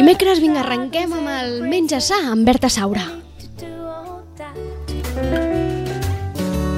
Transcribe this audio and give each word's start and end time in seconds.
Dimecres, 0.00 0.38
vinga, 0.40 0.62
arrenquem 0.62 1.10
amb 1.12 1.28
el 1.28 1.58
Menja 1.68 1.98
Sa, 2.00 2.16
amb 2.32 2.46
Berta 2.48 2.70
Saura. 2.72 3.02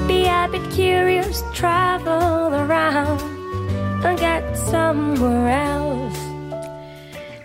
Be 0.09 0.17
a 0.27 0.49
bit 0.51 0.65
curious, 0.75 1.39
travel 1.53 2.51
around 2.51 3.23
and 4.03 4.19
get 4.19 4.43
somewhere 4.67 5.55
else. 5.55 5.82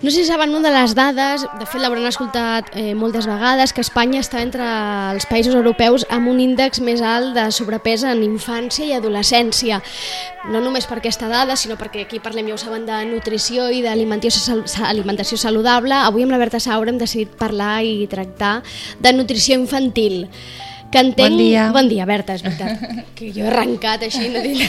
No 0.00 0.12
sé 0.12 0.18
si 0.18 0.26
saben 0.26 0.54
una 0.54 0.70
de 0.70 0.78
les 0.78 0.92
dades, 0.94 1.42
de 1.58 1.66
fet 1.66 1.82
l'hauran 1.82 2.04
escoltat 2.06 2.68
eh, 2.78 2.92
moltes 2.94 3.26
vegades, 3.26 3.72
que 3.74 3.82
Espanya 3.82 4.20
està 4.22 4.38
entre 4.44 4.62
els 5.10 5.26
països 5.26 5.56
europeus 5.58 6.04
amb 6.14 6.30
un 6.30 6.38
índex 6.38 6.78
més 6.86 7.02
alt 7.02 7.32
de 7.34 7.48
sobrepès 7.50 8.04
en 8.06 8.22
infància 8.22 8.86
i 8.86 8.94
adolescència. 8.94 9.80
No 10.54 10.62
només 10.62 10.86
per 10.86 11.00
aquesta 11.00 11.26
dada, 11.26 11.58
sinó 11.58 11.74
perquè 11.80 12.06
aquí 12.06 12.22
parlem, 12.22 12.46
ja 12.46 12.54
ho 12.54 12.60
saben, 12.62 12.86
de 12.86 13.00
nutrició 13.10 13.66
i 13.74 13.82
d'alimentació 13.82 14.60
alimentació 14.86 15.34
saludable. 15.34 15.98
Avui 15.98 16.22
amb 16.22 16.36
la 16.36 16.38
Berta 16.44 16.62
Saura 16.62 16.94
hem 16.94 17.02
decidit 17.02 17.34
parlar 17.34 17.80
i 17.82 18.06
tractar 18.06 18.60
de 19.02 19.16
nutrició 19.18 19.58
infantil. 19.58 20.28
Que 20.92 21.02
entenc... 21.04 21.34
Bon 21.34 21.36
dia. 21.36 21.64
Bon 21.74 21.88
dia, 21.90 22.06
Berta, 22.08 22.36
és 22.38 22.44
veritat. 22.44 22.84
Que 23.18 23.32
jo 23.34 23.42
he 23.42 23.48
arrencat 23.50 24.04
així, 24.06 24.28
no 24.30 24.40
dic 24.44 24.62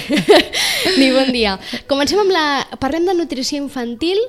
ni 0.99 1.11
bon 1.13 1.29
dia. 1.31 1.57
Comencem 1.91 2.19
amb 2.21 2.33
la... 2.33 2.45
Parlem 2.81 3.05
de 3.07 3.15
nutrició 3.15 3.59
infantil, 3.61 4.19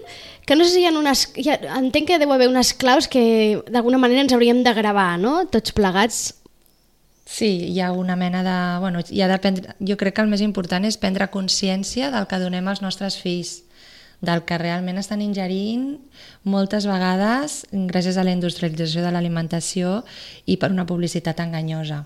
que 0.47 0.59
no 0.59 0.67
sé 0.67 0.75
si 0.75 0.83
hi 0.85 0.89
ha 0.91 0.93
unes... 0.95 1.25
Hi 1.41 1.49
ha... 1.51 1.57
Entenc 1.81 2.11
que 2.11 2.21
deu 2.21 2.35
haver 2.35 2.51
unes 2.51 2.75
claus 2.79 3.09
que 3.11 3.23
d'alguna 3.73 3.99
manera 4.03 4.23
ens 4.23 4.35
hauríem 4.37 4.63
de 4.67 4.75
gravar, 4.77 5.15
no? 5.23 5.41
Tots 5.51 5.75
plegats. 5.77 6.21
Sí, 7.31 7.51
hi 7.71 7.81
ha 7.81 7.93
una 7.97 8.17
mena 8.19 8.45
de... 8.47 8.59
Bueno, 8.83 9.03
hi 9.09 9.23
ha 9.23 9.31
de 9.31 9.41
prendre, 9.43 9.75
jo 9.81 9.97
crec 9.97 10.19
que 10.19 10.25
el 10.27 10.31
més 10.31 10.45
important 10.45 10.87
és 10.87 10.99
prendre 11.01 11.31
consciència 11.33 12.11
del 12.15 12.27
que 12.31 12.41
donem 12.43 12.71
als 12.71 12.83
nostres 12.83 13.19
fills, 13.23 13.61
del 14.21 14.45
que 14.45 14.59
realment 14.61 15.01
estan 15.01 15.23
ingerint 15.25 15.99
moltes 16.45 16.87
vegades 16.89 17.65
gràcies 17.73 18.19
a 18.21 18.25
la 18.25 18.35
industrialització 18.37 19.05
de 19.05 19.13
l'alimentació 19.15 20.01
i 20.45 20.59
per 20.61 20.71
una 20.73 20.87
publicitat 20.87 21.41
enganyosa. 21.41 22.05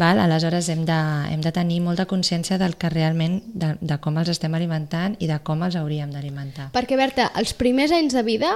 Val? 0.00 0.20
Aleshores 0.22 0.68
hem 0.72 0.84
de, 0.86 0.98
hem 1.32 1.40
de 1.44 1.52
tenir 1.52 1.80
molta 1.84 2.06
consciència 2.06 2.58
del 2.60 2.76
que 2.80 2.88
realment, 2.92 3.40
de, 3.54 3.74
de 3.80 3.98
com 4.00 4.20
els 4.20 4.30
estem 4.32 4.54
alimentant 4.54 5.16
i 5.18 5.28
de 5.28 5.40
com 5.44 5.64
els 5.66 5.76
hauríem 5.76 6.12
d'alimentar. 6.14 6.70
Perquè, 6.76 6.96
Berta, 6.96 7.30
els 7.36 7.56
primers 7.58 7.92
anys 7.92 8.14
de 8.16 8.22
vida 8.24 8.52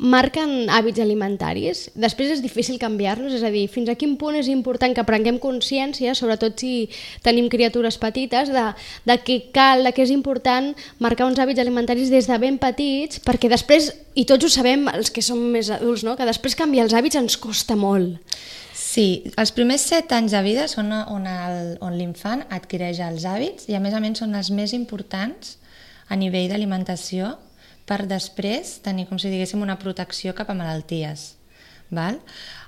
marquen 0.00 0.70
hàbits 0.72 1.00
alimentaris. 1.02 1.82
Després 1.98 2.32
és 2.32 2.42
difícil 2.42 2.78
canviar-los, 2.80 3.34
és 3.36 3.44
a 3.44 3.50
dir, 3.52 3.66
fins 3.68 3.90
a 3.92 3.96
quin 4.00 4.16
punt 4.20 4.38
és 4.38 4.48
important 4.48 4.94
que 4.96 5.04
prenguem 5.04 5.38
consciència, 5.42 6.14
sobretot 6.16 6.56
si 6.62 6.88
tenim 7.24 7.50
criatures 7.52 7.98
petites, 8.00 8.48
de, 8.54 8.64
de 9.06 9.16
què 9.26 9.36
cal, 9.54 9.84
de 9.84 9.92
què 9.92 10.06
és 10.06 10.14
important 10.14 10.72
marcar 11.04 11.28
uns 11.28 11.40
hàbits 11.42 11.60
alimentaris 11.60 12.12
des 12.12 12.30
de 12.30 12.38
ben 12.40 12.56
petits, 12.62 13.20
perquè 13.24 13.52
després, 13.52 13.90
i 14.16 14.24
tots 14.24 14.48
ho 14.48 14.52
sabem, 14.52 14.88
els 14.94 15.12
que 15.12 15.24
som 15.24 15.40
més 15.52 15.68
adults, 15.74 16.06
no? 16.06 16.16
que 16.16 16.28
després 16.28 16.56
canviar 16.56 16.88
els 16.88 16.96
hàbits 16.96 17.20
ens 17.20 17.36
costa 17.40 17.76
molt. 17.76 18.16
Sí, 18.80 19.22
els 19.38 19.52
primers 19.54 19.84
set 19.86 20.10
anys 20.16 20.32
de 20.34 20.40
vida 20.42 20.64
són 20.70 20.88
on 20.90 21.92
l'infant 21.94 22.42
adquireix 22.48 22.98
els 23.04 23.28
hàbits 23.28 23.68
i 23.70 23.76
a 23.76 23.82
més 23.82 23.94
a 23.94 24.00
més 24.02 24.18
són 24.18 24.34
els 24.34 24.50
més 24.50 24.72
importants 24.74 25.58
a 26.10 26.16
nivell 26.18 26.48
d'alimentació 26.50 27.36
per 27.90 28.04
després 28.06 28.76
tenir, 28.84 29.08
com 29.10 29.18
si 29.18 29.32
diguéssim, 29.32 29.62
una 29.66 29.78
protecció 29.82 30.34
cap 30.38 30.52
a 30.52 30.56
malalties. 30.56 31.32
Val? 31.90 32.20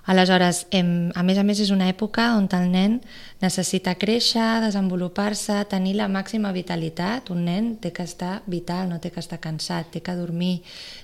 Aleshores, 0.04 0.66
hem, 0.74 1.12
a 1.14 1.22
més 1.22 1.38
a 1.38 1.44
més 1.46 1.60
és 1.62 1.70
una 1.70 1.86
època 1.86 2.32
on 2.34 2.48
el 2.58 2.70
nen 2.72 2.96
necessita 3.42 3.94
créixer, 3.98 4.62
desenvolupar-se, 4.64 5.60
tenir 5.70 5.94
la 5.98 6.08
màxima 6.10 6.50
vitalitat. 6.54 7.30
Un 7.34 7.44
nen 7.46 7.70
té 7.82 7.92
que 7.94 8.02
estar 8.06 8.40
vital, 8.50 8.88
no 8.90 8.98
té 9.02 9.10
que 9.14 9.22
estar 9.22 9.38
cansat, 9.42 9.92
té 9.94 10.02
que 10.02 10.14
dormir, 10.18 10.62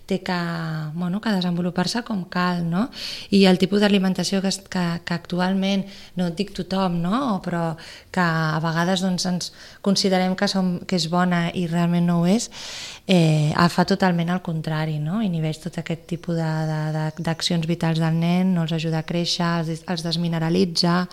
té 0.08 0.20
que, 0.24 0.36
bueno, 0.94 1.20
que 1.20 1.34
desenvolupar-se 1.34 2.02
com 2.02 2.24
cal, 2.32 2.62
no? 2.64 2.88
I 3.30 3.44
el 3.46 3.58
tipus 3.60 3.82
d'alimentació 3.82 4.40
que, 4.40 4.50
que, 4.72 4.84
que 5.04 5.14
actualment, 5.14 5.84
no 6.16 6.30
dic 6.30 6.54
tothom, 6.56 6.96
no? 7.02 7.38
però 7.44 7.76
que 8.10 8.24
a 8.24 8.56
vegades 8.64 9.04
doncs, 9.04 9.26
ens 9.28 9.52
considerem 9.84 10.34
que, 10.34 10.48
som, 10.48 10.78
que 10.88 10.96
és 10.96 11.10
bona 11.12 11.50
i 11.52 11.66
realment 11.68 12.08
no 12.08 12.22
ho 12.22 12.26
és, 12.26 12.48
eh, 13.06 13.52
fa 13.68 13.84
totalment 13.84 14.32
el 14.32 14.40
contrari, 14.40 14.96
no? 14.98 15.20
inhibeix 15.22 15.60
tot 15.60 15.76
aquest 15.82 16.06
tipus 16.08 16.40
d'accions 16.40 17.68
vitals 17.68 18.00
del 18.00 18.16
nen, 18.16 18.54
no 18.56 18.64
els 18.64 18.72
ajuda 18.72 18.87
a 18.96 19.02
créixer, 19.06 19.46
els, 19.60 19.82
els 19.88 20.04
desmineralitza, 20.06 21.08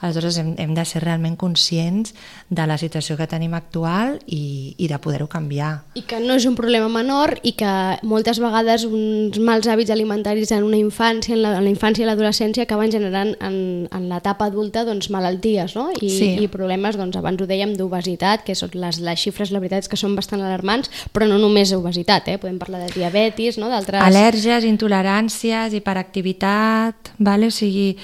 aleshores 0.00 0.38
hem, 0.40 0.54
hem 0.58 0.74
de 0.76 0.84
ser 0.88 1.02
realment 1.04 1.36
conscients 1.36 2.14
de 2.48 2.66
la 2.66 2.78
situació 2.78 3.16
que 3.18 3.26
tenim 3.28 3.54
actual 3.54 4.18
i, 4.26 4.74
i 4.78 4.88
de 4.88 4.98
poder-ho 5.02 5.28
canviar. 5.28 5.84
I 5.98 6.04
que 6.08 6.20
no 6.20 6.36
és 6.38 6.46
un 6.48 6.56
problema 6.58 6.88
menor 6.92 7.36
i 7.42 7.52
que 7.58 7.72
moltes 8.06 8.40
vegades 8.42 8.86
uns 8.88 9.38
mals 9.42 9.68
hàbits 9.68 9.92
alimentaris 9.92 10.52
en 10.56 10.64
una 10.64 10.78
infància, 10.80 11.34
en 11.34 11.42
la, 11.42 11.56
en 11.58 11.66
la 11.66 11.72
infància 11.72 12.04
i 12.04 12.08
l'adolescència 12.08 12.64
acaben 12.64 12.92
generant 12.94 13.34
en, 13.44 13.88
en 13.92 14.08
l'etapa 14.10 14.48
adulta 14.48 14.84
doncs, 14.88 15.10
malalties 15.14 15.74
no? 15.76 15.88
I, 16.00 16.08
Sí. 16.18 16.30
i 16.40 16.48
problemes, 16.50 16.96
doncs, 16.98 17.16
abans 17.18 17.40
ho 17.42 17.46
dèiem, 17.46 17.74
d'obesitat, 17.78 18.44
que 18.46 18.54
són 18.58 18.72
les, 18.74 18.98
les 19.04 19.20
xifres, 19.20 19.52
la 19.54 19.60
veritat 19.62 19.84
és 19.86 19.90
que 19.92 19.98
són 20.00 20.16
bastant 20.18 20.40
alarmants, 20.42 20.90
però 21.14 21.28
no 21.28 21.38
només 21.38 21.72
obesitat, 21.76 22.28
eh? 22.32 22.38
podem 22.40 22.58
parlar 22.58 22.80
de 22.86 22.92
diabetis, 22.94 23.58
no? 23.60 23.68
d'altres... 23.70 24.02
Al·lèrgies, 24.02 24.66
intoleràncies, 24.68 25.74
hiperactivitat, 25.78 27.12
vale? 27.18 27.46
o 27.46 27.50
sigui, 27.50 27.96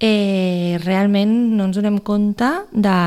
eh, 0.00 0.78
realment 0.84 1.32
no 1.58 1.66
ens 1.66 1.76
donem 1.78 1.98
compte 2.06 2.46
de, 2.70 2.98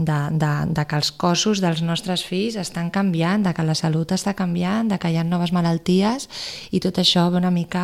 de, 0.00 0.18
de, 0.40 0.52
de 0.72 0.84
que 0.88 0.96
els 0.96 1.12
cossos 1.12 1.60
dels 1.60 1.82
nostres 1.84 2.24
fills 2.24 2.56
estan 2.56 2.88
canviant, 2.90 3.44
de 3.44 3.52
que 3.52 3.64
la 3.66 3.76
salut 3.76 4.14
està 4.16 4.32
canviant, 4.38 4.88
de 4.88 4.98
que 4.98 5.10
hi 5.12 5.18
ha 5.20 5.26
noves 5.28 5.52
malalties 5.52 6.28
i 6.72 6.80
tot 6.80 7.02
això 7.02 7.26
ve 7.30 7.40
una 7.42 7.52
mica 7.52 7.82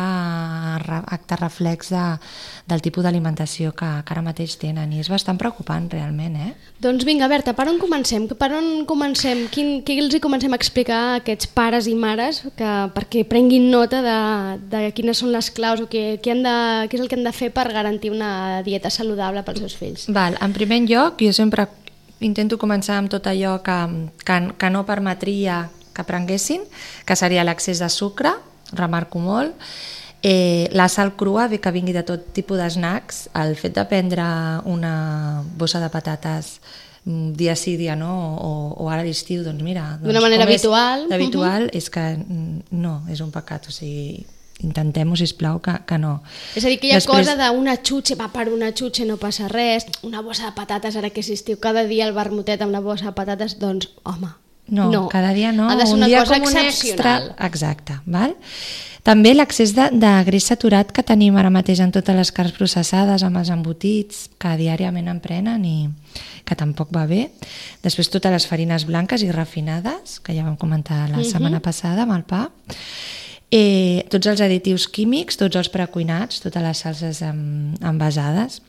acte 1.05 1.37
reflex 1.37 1.93
de, 1.93 2.05
del 2.69 2.81
tipus 2.81 3.05
d'alimentació 3.05 3.73
que, 3.77 3.89
que 4.01 4.15
ara 4.15 4.25
mateix 4.25 4.57
tenen 4.61 4.93
i 4.93 5.03
és 5.03 5.11
bastant 5.13 5.37
preocupant 5.37 5.85
realment, 5.93 6.39
eh? 6.41 6.51
Doncs 6.81 7.05
vinga, 7.05 7.29
Berta, 7.29 7.53
per 7.53 7.67
on 7.69 7.77
comencem? 7.77 8.25
Per 8.39 8.49
on 8.57 8.85
comencem? 8.89 9.45
Quin, 9.53 9.83
què 9.85 9.99
els 10.01 10.15
hi 10.15 10.23
comencem 10.23 10.53
a 10.55 10.57
explicar 10.57 10.99
a 10.99 11.15
aquests 11.19 11.51
pares 11.53 11.89
i 11.91 11.93
mares 11.93 12.41
que, 12.57 12.73
perquè 12.95 13.25
prenguin 13.29 13.69
nota 13.69 14.01
de, 14.01 14.17
de 14.73 14.83
quines 14.97 15.21
són 15.21 15.33
les 15.35 15.51
claus 15.53 15.83
o 15.83 15.89
què, 15.91 16.17
què, 16.23 16.33
han 16.33 16.41
de, 16.45 16.57
què 16.89 16.97
és 16.97 17.05
el 17.05 17.11
que 17.11 17.19
han 17.19 17.27
de 17.27 17.35
fer 17.35 17.51
per 17.53 17.67
garantir 17.75 18.13
una 18.15 18.38
dieta 18.65 18.91
saludable 18.93 19.43
pels 19.47 19.63
seus 19.63 19.77
fills? 19.79 20.07
Val, 20.13 20.37
en 20.41 20.55
primer 20.55 20.81
lloc, 20.87 21.21
jo 21.21 21.33
sempre 21.35 21.67
intento 22.19 22.59
començar 22.59 22.97
amb 22.99 23.11
tot 23.11 23.27
allò 23.31 23.59
que, 23.63 23.77
que, 24.25 24.39
que 24.59 24.69
no 24.73 24.85
permetria 24.87 25.67
que 25.95 26.05
prenguessin, 26.07 26.63
que 27.05 27.15
seria 27.19 27.43
l'accés 27.43 27.79
de 27.83 27.89
sucre, 27.91 28.33
remarco 28.75 29.19
molt, 29.19 29.55
eh, 30.21 30.69
la 30.71 30.87
sal 30.89 31.15
crua, 31.15 31.47
bé 31.47 31.59
que 31.59 31.71
vingui 31.71 31.95
de 31.95 32.03
tot 32.07 32.31
tipus 32.35 32.59
de 32.59 32.69
snacks, 32.69 33.27
el 33.39 33.55
fet 33.59 33.75
de 33.75 33.85
prendre 33.89 34.25
una 34.69 35.43
bossa 35.57 35.79
de 35.79 35.89
patates 35.89 36.59
mm, 37.05 37.33
dia 37.39 37.55
sí, 37.55 37.77
dia 37.77 37.95
no, 37.95 38.11
o, 38.35 38.51
o 38.77 38.89
ara 38.89 39.03
a 39.03 39.07
l'estiu, 39.07 39.43
doncs 39.43 39.63
mira... 39.63 39.95
Doncs 39.97 40.07
D'una 40.07 40.23
manera 40.23 40.45
com 40.45 40.53
és 40.53 40.59
habitual. 40.63 41.07
Habitual, 41.15 41.69
és 41.73 41.89
que 41.89 42.05
mm, 42.17 42.75
no, 42.79 42.99
és 43.11 43.23
un 43.23 43.31
pecat, 43.35 43.71
o 43.71 43.75
sigui, 43.75 44.25
intentem-ho, 44.59 45.15
sisplau, 45.15 45.61
que, 45.63 45.73
que 45.87 45.97
no. 45.97 46.21
És 46.55 46.65
a 46.65 46.67
dir, 46.67 46.79
que 46.79 46.87
hi 46.87 46.91
ha 46.91 46.99
Després- 46.99 47.27
cosa 47.29 47.35
d'una 47.39 47.77
xutxa, 47.81 48.15
va 48.19 48.27
per 48.33 48.49
una 48.51 48.71
xutxa 48.75 49.05
no 49.07 49.15
passa 49.17 49.47
res, 49.47 49.85
una 50.03 50.21
bossa 50.21 50.45
de 50.49 50.53
patates, 50.57 50.95
ara 50.99 51.09
que 51.09 51.21
és 51.23 51.29
estiu, 51.29 51.59
cada 51.59 51.85
dia 51.87 52.05
el 52.07 52.13
vermutet 52.13 52.61
amb 52.61 52.69
una 52.75 52.81
bossa 52.83 53.05
de 53.11 53.15
patates, 53.17 53.57
doncs, 53.59 53.89
home, 54.03 54.27
No, 54.67 54.91
no. 54.91 55.07
cada 55.09 55.33
dia 55.33 55.51
no. 55.51 55.67
Ha 55.69 55.75
de 55.75 55.85
ser 55.87 55.95
un 55.95 55.99
una 56.03 56.07
dia 56.07 56.19
cosa 56.19 56.39
com 56.39 56.47
un 56.51 56.57
extra. 56.57 57.35
Exacte. 57.39 57.95
Val? 58.05 58.35
També 59.01 59.31
l'accés 59.33 59.71
de, 59.73 59.87
de 59.95 60.11
greix 60.27 60.43
saturat 60.45 60.91
que 60.91 61.01
tenim 61.01 61.37
ara 61.39 61.49
mateix 61.49 61.79
en 61.79 61.89
totes 61.91 62.13
les 62.15 62.31
carns 62.35 62.51
processades, 62.53 63.23
amb 63.23 63.39
els 63.39 63.49
embotits, 63.49 64.27
que 64.37 64.51
diàriament 64.59 65.07
en 65.09 65.21
prenen 65.23 65.63
i 65.65 65.89
que 66.45 66.53
tampoc 66.59 66.91
va 66.93 67.07
bé. 67.09 67.31
Després 67.81 68.11
totes 68.13 68.31
les 68.31 68.45
farines 68.45 68.85
blanques 68.85 69.23
i 69.23 69.31
refinades, 69.31 70.19
que 70.19 70.35
ja 70.35 70.43
vam 70.43 70.57
comentar 70.59 71.07
la 71.09 71.23
setmana 71.23 71.61
passada 71.65 72.03
amb 72.03 72.13
el 72.19 72.23
pa. 72.29 72.49
Eh, 73.49 74.05
tots 74.13 74.29
els 74.29 74.41
additius 74.45 74.85
químics, 74.93 75.39
tots 75.39 75.57
els 75.57 75.71
precuinats, 75.73 76.41
totes 76.43 76.61
les 76.61 76.83
salses 76.85 77.23
envasades 77.25 78.59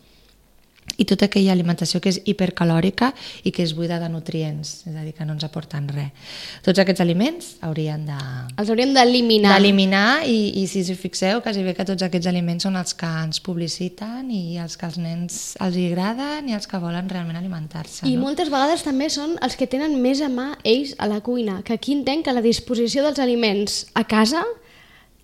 i 0.96 1.04
tota 1.08 1.28
aquella 1.28 1.52
alimentació 1.52 2.00
que 2.02 2.10
és 2.10 2.18
hipercalòrica 2.28 3.10
i 3.46 3.52
que 3.54 3.62
és 3.64 3.74
buida 3.76 4.00
de 4.00 4.08
nutrients, 4.10 4.72
és 4.88 4.96
a 4.96 5.04
dir, 5.04 5.12
que 5.16 5.24
no 5.24 5.34
ens 5.36 5.44
aporten 5.46 5.86
res. 5.92 6.32
Tots 6.66 6.80
aquests 6.82 7.02
aliments 7.04 7.50
haurien 7.64 8.06
de... 8.08 8.16
Els 8.60 8.72
hauríem 8.72 8.94
d'eliminar. 8.96 9.54
D'eliminar 9.54 10.06
i, 10.28 10.38
i 10.60 10.66
si 10.70 10.82
us 10.82 10.90
fixeu, 11.00 11.42
quasi 11.44 11.64
bé 11.64 11.74
que 11.76 11.86
tots 11.88 12.04
aquests 12.06 12.30
aliments 12.30 12.66
són 12.66 12.78
els 12.80 12.96
que 12.96 13.10
ens 13.22 13.40
publiciten 13.44 14.32
i 14.34 14.58
els 14.60 14.76
que 14.80 14.88
als 14.88 14.98
nens 15.00 15.40
els 15.60 15.76
hi 15.76 15.90
agraden 15.92 16.48
i 16.50 16.56
els 16.56 16.68
que 16.70 16.80
volen 16.82 17.08
realment 17.12 17.38
alimentar-se. 17.40 18.06
I 18.08 18.16
no? 18.16 18.26
moltes 18.26 18.52
vegades 18.52 18.84
també 18.86 19.10
són 19.12 19.36
els 19.44 19.56
que 19.60 19.68
tenen 19.70 20.00
més 20.02 20.24
a 20.24 20.32
mà 20.32 20.54
ells 20.64 20.96
a 20.98 21.08
la 21.10 21.20
cuina, 21.24 21.60
que 21.64 21.76
aquí 21.76 21.96
entenc 21.96 22.26
que 22.26 22.36
la 22.36 22.44
disposició 22.44 23.06
dels 23.06 23.22
aliments 23.22 23.84
a 23.94 24.04
casa 24.08 24.44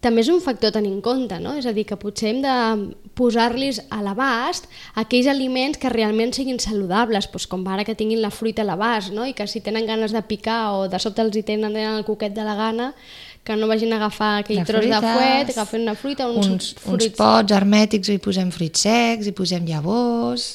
també 0.04 0.22
és 0.22 0.28
un 0.31 0.43
factor 0.44 0.70
a 0.70 0.76
tenir 0.76 0.93
en 0.93 1.00
compte, 1.02 1.38
no? 1.40 1.54
És 1.56 1.66
a 1.66 1.72
dir, 1.75 1.87
que 1.88 1.96
potser 1.98 2.31
hem 2.31 2.43
de 2.44 2.56
posar-los 3.16 3.81
a 3.90 4.02
l'abast 4.04 4.69
aquells 5.00 5.28
aliments 5.32 5.81
que 5.81 5.90
realment 5.93 6.34
siguin 6.37 6.60
saludables, 6.62 7.31
doncs 7.32 7.48
com 7.50 7.64
ara 7.72 7.87
que 7.87 7.96
tinguin 7.98 8.20
la 8.22 8.31
fruita 8.31 8.62
a 8.62 8.69
l'abast, 8.69 9.14
no? 9.16 9.26
I 9.26 9.32
que 9.37 9.48
si 9.48 9.62
tenen 9.64 9.88
ganes 9.88 10.12
de 10.12 10.22
picar 10.22 10.76
o 10.76 10.84
de 10.93 11.00
sobte 11.02 11.25
els 11.25 11.37
hi 11.37 11.43
tenen, 11.46 11.72
tenen 11.72 12.02
el 12.02 12.06
coquet 12.08 12.37
de 12.37 12.44
la 12.44 12.54
gana, 12.58 12.93
que 13.46 13.56
no 13.56 13.69
vagin 13.70 13.94
a 13.94 14.00
agafar 14.00 14.32
aquell 14.43 14.58
De 14.60 14.66
tros 14.66 14.84
de 14.84 14.90
fruites, 14.90 15.16
fuet, 15.16 15.50
agafen 15.54 15.82
una 15.87 15.94
fruita, 15.94 16.28
uns, 16.28 16.46
uns, 16.50 16.70
uns 16.75 16.82
fruits... 16.82 17.16
pots 17.16 17.54
hermètics 17.54 18.10
hi 18.10 18.19
posem 18.22 18.50
fruits 18.54 18.82
secs, 18.88 19.31
hi 19.31 19.34
posem 19.38 19.64
llavors, 19.70 20.48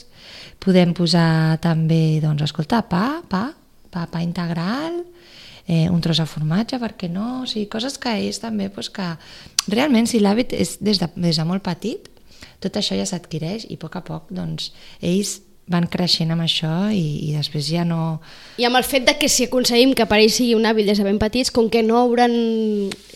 podem 0.61 0.91
posar 0.93 1.57
també, 1.63 2.19
doncs, 2.21 2.43
escolta, 2.49 2.83
pa, 2.83 3.21
pa, 3.31 3.45
pa, 3.89 4.05
pa 4.11 4.21
integral, 4.21 5.01
eh, 5.67 5.89
un 5.89 6.01
tros 6.01 6.21
de 6.21 6.27
formatge, 6.29 6.79
per 6.81 6.93
què 6.97 7.09
no? 7.11 7.43
O 7.43 7.49
sigui, 7.49 7.67
coses 7.71 7.97
que 8.01 8.13
ells 8.17 8.41
també, 8.43 8.69
doncs, 8.73 8.89
que 8.93 9.07
realment 9.71 10.09
si 10.09 10.21
l'hàbit 10.21 10.55
és 10.57 10.77
des 10.81 11.01
de, 11.01 11.09
des 11.15 11.37
de 11.37 11.47
molt 11.47 11.65
petit, 11.65 12.09
tot 12.61 12.77
això 12.77 12.97
ja 12.97 13.07
s'adquireix 13.09 13.67
i 13.69 13.77
a 13.77 13.81
poc 13.81 13.97
a 13.97 14.03
poc, 14.05 14.29
doncs, 14.33 14.71
ells 15.01 15.39
van 15.71 15.87
creixent 15.91 16.31
amb 16.33 16.43
això 16.43 16.69
i, 16.93 17.29
i 17.29 17.31
després 17.33 17.65
ja 17.71 17.85
no... 17.87 18.19
I 18.61 18.65
amb 18.67 18.77
el 18.77 18.83
fet 18.85 19.05
de 19.07 19.15
que 19.17 19.29
si 19.31 19.47
aconseguim 19.47 19.93
que 19.97 20.05
per 20.05 20.19
ells 20.21 20.35
sigui 20.37 20.53
un 20.57 20.67
hàbit 20.67 20.85
des 20.89 20.99
de 20.99 21.05
ben 21.07 21.17
petits, 21.21 21.51
com 21.55 21.69
que 21.71 21.81
no 21.83 21.97
hauran... 22.01 22.35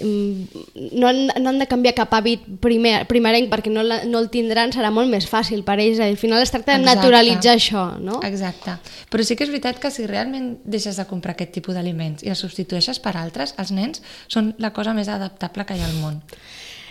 mm, 0.01 0.63
no 0.95 1.07
han, 1.11 1.19
no 1.41 1.51
han 1.51 1.59
de 1.61 1.67
canviar 1.69 1.93
cap 1.97 2.13
hàbit 2.17 2.47
primer, 2.63 2.95
primerenc 3.11 3.51
perquè 3.51 3.71
no, 3.73 3.83
la, 3.85 4.01
no 4.09 4.21
el 4.23 4.29
tindran, 4.33 4.73
serà 4.75 4.91
molt 4.95 5.11
més 5.11 5.27
fàcil 5.29 5.63
per 5.67 5.77
ells. 5.83 5.99
Al 6.03 6.17
final 6.17 6.41
es 6.41 6.53
tracta 6.53 6.73
de 6.73 6.81
Exacte. 6.81 7.01
naturalitzar 7.03 7.55
això, 7.59 7.85
no? 8.01 8.19
Exacte. 8.25 8.77
Però 9.11 9.23
sí 9.27 9.37
que 9.37 9.45
és 9.47 9.53
veritat 9.53 9.79
que 9.83 9.91
si 9.93 10.07
realment 10.09 10.55
deixes 10.65 10.97
de 10.97 11.05
comprar 11.09 11.35
aquest 11.35 11.53
tipus 11.59 11.75
d'aliments 11.77 12.23
i 12.25 12.31
els 12.33 12.41
substitueixes 12.41 12.99
per 13.03 13.15
altres, 13.19 13.55
els 13.61 13.75
nens 13.75 14.01
són 14.27 14.53
la 14.57 14.71
cosa 14.73 14.95
més 14.97 15.11
adaptable 15.11 15.67
que 15.67 15.77
hi 15.77 15.83
ha 15.83 15.89
al 15.91 15.99
món. 16.01 16.21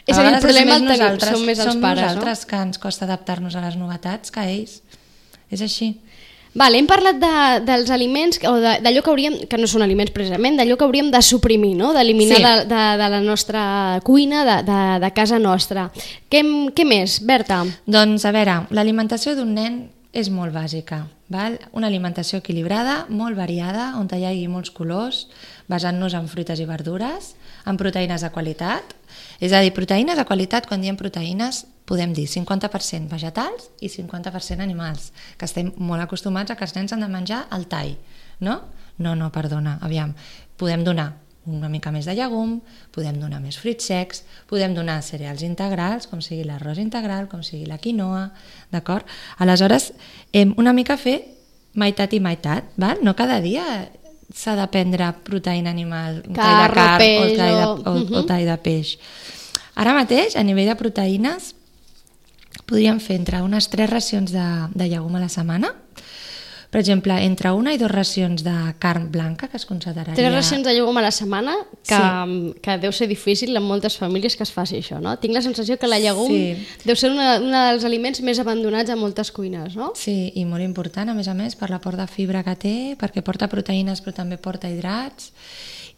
És 0.04 0.18
a 0.18 0.22
dir, 0.22 0.34
el 0.34 0.42
problema 0.44 0.76
el 0.76 0.84
tenim- 0.84 1.22
som 1.24 1.46
més 1.48 1.58
els 1.58 1.70
som 1.72 1.80
pares, 1.80 2.02
no? 2.02 2.08
nosaltres 2.10 2.44
que 2.44 2.58
ens 2.60 2.78
costa 2.82 3.06
adaptar-nos 3.06 3.54
a 3.56 3.62
les 3.64 3.78
novetats 3.80 4.30
que 4.34 4.42
ells. 4.44 4.82
És 5.54 5.62
així. 5.62 5.94
Vale, 6.54 6.78
hem 6.78 6.86
parlat 6.86 7.16
de, 7.18 7.30
dels 7.66 7.88
aliments 7.90 8.38
o 8.46 8.52
d'allò 8.62 9.00
que 9.02 9.10
hauríem, 9.10 9.38
que 9.50 9.58
no 9.58 9.66
són 9.66 9.82
aliments 9.82 10.12
precisament, 10.14 10.54
d'allò 10.60 10.76
que 10.78 10.86
hauríem 10.86 11.08
de 11.10 11.20
suprimir, 11.26 11.72
no? 11.74 11.90
d'eliminar 11.96 12.38
Sí. 12.38 12.44
de, 12.44 12.52
de, 12.70 12.84
de 13.00 13.08
la 13.10 13.20
nostra 13.24 13.64
cuina, 14.06 14.44
de, 14.46 14.60
de, 14.68 14.78
de 15.02 15.10
casa 15.16 15.40
nostra. 15.42 15.88
Què, 16.30 16.44
què 16.70 16.86
més, 16.86 17.18
Berta? 17.26 17.64
Doncs, 17.90 18.22
a 18.22 18.30
veure, 18.36 18.60
l'alimentació 18.70 19.34
d'un 19.34 19.50
nen 19.58 19.82
és 20.14 20.30
molt 20.30 20.54
bàsica. 20.54 21.08
Val? 21.34 21.58
Una 21.74 21.88
alimentació 21.90 22.38
equilibrada, 22.38 23.06
molt 23.08 23.34
variada, 23.34 23.94
on 23.98 24.06
hi 24.12 24.22
hagi 24.22 24.46
molts 24.46 24.70
colors, 24.70 25.24
basant-nos 25.66 26.14
en 26.14 26.28
fruites 26.30 26.60
i 26.62 26.68
verdures, 26.68 27.32
en 27.66 27.80
proteïnes 27.80 28.22
de 28.22 28.30
qualitat. 28.30 28.94
És 29.42 29.50
a 29.50 29.62
dir, 29.64 29.74
proteïnes 29.74 30.14
de 30.20 30.26
qualitat, 30.28 30.68
quan 30.70 30.84
diem 30.84 30.94
proteïnes, 31.00 31.64
podem 31.84 32.12
dir 32.16 32.26
50% 32.28 33.08
vegetals 33.10 33.70
i 33.80 33.88
50% 33.92 34.60
animals, 34.64 35.12
que 35.38 35.44
estem 35.44 35.72
molt 35.76 36.02
acostumats 36.02 36.50
a 36.50 36.56
que 36.56 36.64
els 36.64 36.74
nens 36.76 36.92
han 36.92 37.00
de 37.04 37.08
menjar 37.08 37.46
el 37.52 37.66
tall, 37.68 37.96
no? 38.40 38.60
No, 38.98 39.14
no, 39.18 39.30
perdona, 39.34 39.78
aviam, 39.82 40.14
podem 40.56 40.84
donar 40.86 41.12
una 41.46 41.68
mica 41.68 41.90
més 41.92 42.06
de 42.08 42.14
llegum, 42.16 42.60
podem 42.94 43.18
donar 43.20 43.40
més 43.42 43.58
fruits 43.60 43.84
secs, 43.90 44.22
podem 44.48 44.72
donar 44.72 45.02
cereals 45.04 45.42
integrals, 45.44 46.06
com 46.08 46.22
sigui 46.24 46.44
l'arròs 46.48 46.78
integral, 46.80 47.26
com 47.28 47.42
sigui 47.44 47.66
la 47.68 47.76
quinoa, 47.76 48.30
d'acord? 48.72 49.04
Aleshores, 49.38 49.90
hem 50.32 50.54
una 50.56 50.72
mica 50.72 50.96
fer 50.96 51.18
meitat 51.74 52.14
i 52.16 52.20
meitat, 52.20 52.64
val? 52.80 53.02
no 53.02 53.12
cada 53.18 53.40
dia 53.44 53.90
s'ha 54.32 54.54
de 54.56 54.64
prendre 54.72 55.10
proteïna 55.26 55.68
animal, 55.70 56.22
un 56.26 56.32
tall 56.38 56.62
de 56.62 56.72
Carn, 56.72 56.74
carn 56.74 56.94
o 56.94 56.98
peix 57.04 57.36
tall 57.36 57.56
de, 57.58 57.66
o- 57.66 57.76
o, 57.76 57.92
o 57.92 58.22
Mhm. 58.22 58.26
tall 58.26 58.46
de 58.46 58.56
peix. 58.64 58.94
Ara 59.74 59.92
mateix, 59.92 60.36
a 60.36 60.42
nivell 60.42 60.68
de 60.70 60.76
proteïnes, 60.76 61.53
podríem 62.66 63.00
fer 63.00 63.16
entre 63.20 63.42
unes 63.42 63.68
tres 63.68 63.90
racions 63.90 64.32
de, 64.32 64.44
de 64.74 64.88
llegum 64.88 65.14
a 65.16 65.20
la 65.20 65.28
setmana, 65.28 65.74
per 66.74 66.80
exemple, 66.80 67.14
entre 67.22 67.52
una 67.54 67.70
i 67.70 67.78
dues 67.78 67.92
racions 67.92 68.42
de 68.42 68.52
carn 68.82 69.04
blanca, 69.12 69.46
que 69.46 69.56
es 69.60 69.64
consideraria... 69.64 70.16
Tres 70.18 70.32
racions 70.34 70.64
de 70.66 70.72
llegum 70.74 70.96
a 70.98 71.02
la 71.04 71.12
setmana, 71.14 71.52
que, 71.86 71.94
Sí. 71.94 72.54
que 72.64 72.74
deu 72.82 72.90
ser 72.90 73.06
difícil 73.06 73.54
en 73.54 73.62
moltes 73.62 73.94
famílies 73.96 74.34
que 74.34 74.42
es 74.42 74.50
faci 74.50 74.80
això, 74.80 74.98
no? 74.98 75.12
Tinc 75.22 75.36
la 75.36 75.42
sensació 75.44 75.76
que 75.78 75.86
la 75.86 76.00
llegum 76.02 76.26
Sí. 76.32 76.66
deu 76.82 76.96
ser 76.98 77.12
una 77.12 77.36
dels 77.70 77.84
aliments 77.86 78.18
més 78.26 78.40
abandonats 78.42 78.90
a 78.90 78.96
moltes 78.98 79.30
cuines, 79.30 79.76
no? 79.76 79.92
Sí, 79.94 80.32
i 80.34 80.44
molt 80.44 80.64
important, 80.66 81.08
a 81.10 81.14
més 81.14 81.28
a 81.30 81.34
més, 81.38 81.54
per 81.54 81.70
l'aport 81.70 81.94
de 81.96 82.08
fibra 82.10 82.42
que 82.42 82.56
té, 82.56 82.74
perquè 82.98 83.22
porta 83.22 83.46
proteïnes 83.46 84.02
però 84.02 84.12
també 84.12 84.36
porta 84.36 84.66
hidrats 84.68 85.30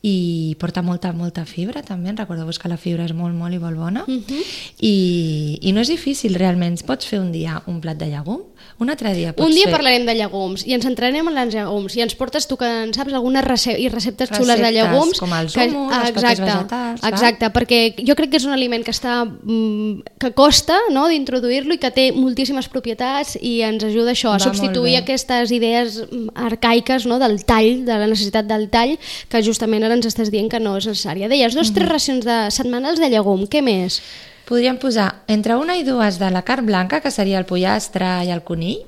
i 0.03 0.57
porta 0.61 0.83
molta, 0.83 1.13
molta 1.13 1.45
fibra 1.49 1.83
també, 1.83 2.13
recordeu-vos 2.17 2.61
que 2.61 2.69
la 2.69 2.77
fibra 2.77 3.07
és 3.09 3.15
molt, 3.17 3.35
molt 3.35 3.55
i 3.55 3.59
molt 3.59 3.77
bona. 3.77 4.05
Mhm. 4.07 4.43
I, 4.81 5.59
i 5.63 5.73
no 5.73 5.81
és 5.81 5.89
difícil 5.89 6.35
realment, 6.35 6.77
pots 6.87 7.07
fer 7.07 7.21
un 7.21 7.33
dia 7.33 7.63
un 7.67 7.81
plat 7.81 7.97
de 7.97 8.07
llegum, 8.07 8.45
un 8.79 8.91
altre 8.91 9.15
dia 9.15 9.33
pots 9.33 9.49
Un 9.49 9.55
dia 9.55 9.71
fer 9.71 9.73
parlarem 9.73 10.05
de 10.05 10.15
llegums 10.19 10.65
i 10.67 10.75
ens 10.77 10.85
centrarem 10.85 11.29
en 11.31 11.39
els 11.41 11.55
llegums 11.55 11.95
i 11.97 12.03
ens 12.05 12.15
portes 12.19 12.45
tu 12.49 12.59
que 12.61 12.69
en 12.69 12.93
saps 12.93 13.15
algunes 13.17 13.45
rece 13.45 13.73
i 13.81 13.89
receptes 13.89 14.29
xules 14.29 14.59
de 14.61 14.69
Receptes, 14.69 14.77
llegums 14.77 15.21
com 15.23 15.33
els 15.33 15.57
que, 15.57 15.65
hummus, 15.71 15.95
els 15.97 16.13
papers 16.17 16.43
vegetals, 16.45 17.07
exacte, 17.09 17.51
perquè 17.55 17.81
jo 17.97 18.17
crec 18.19 18.35
que 18.35 18.41
és 18.41 18.47
un 18.49 18.53
aliment 18.53 18.85
que 18.85 18.93
està 18.93 19.23
mm, 19.25 20.19
que 20.21 20.33
costa 20.37 20.77
no, 20.93 21.07
d'introduir-lo 21.09 21.77
i 21.77 21.81
que 21.81 21.93
té 21.95 22.11
moltíssimes 22.13 22.69
propietats 22.73 23.39
i 23.41 23.61
ens 23.65 23.87
ajuda 23.89 24.13
això 24.13 24.35
a 24.35 24.37
Va 24.37 24.45
substituir 24.45 24.99
aquestes 25.01 25.55
idees 25.57 26.03
mm, 26.05 26.37
arcaiques 26.51 27.09
no, 27.09 27.21
del 27.23 27.41
tall, 27.49 27.87
de 27.89 28.01
la 28.05 28.11
necessitat 28.11 28.49
del 28.51 28.69
tall 28.73 28.97
que 29.33 29.43
justament 29.47 29.86
ara 29.87 29.97
ens 29.97 30.07
estàs 30.07 30.31
dient 30.31 30.51
que 30.53 30.61
no 30.61 30.77
és 30.77 30.87
necessària. 30.87 31.29
Deies, 31.31 31.55
dos, 31.55 31.71
Mhm. 31.71 31.75
tres 31.75 31.89
racions 31.89 32.25
de 32.25 32.51
setmanals 32.51 33.01
de 33.01 33.09
llegum, 33.09 33.47
què 33.47 33.63
més? 33.63 34.03
Podríem 34.47 34.79
posar 34.79 35.23
entre 35.27 35.57
una 35.57 35.77
i 35.77 35.83
dues 35.83 36.19
de 36.19 36.31
la 36.31 36.43
carn 36.43 36.67
blanca, 36.67 37.01
que 37.01 37.11
seria 37.11 37.39
el 37.39 37.47
pollastre 37.47 38.25
i 38.25 38.31
el 38.31 38.43
conill. 38.43 38.85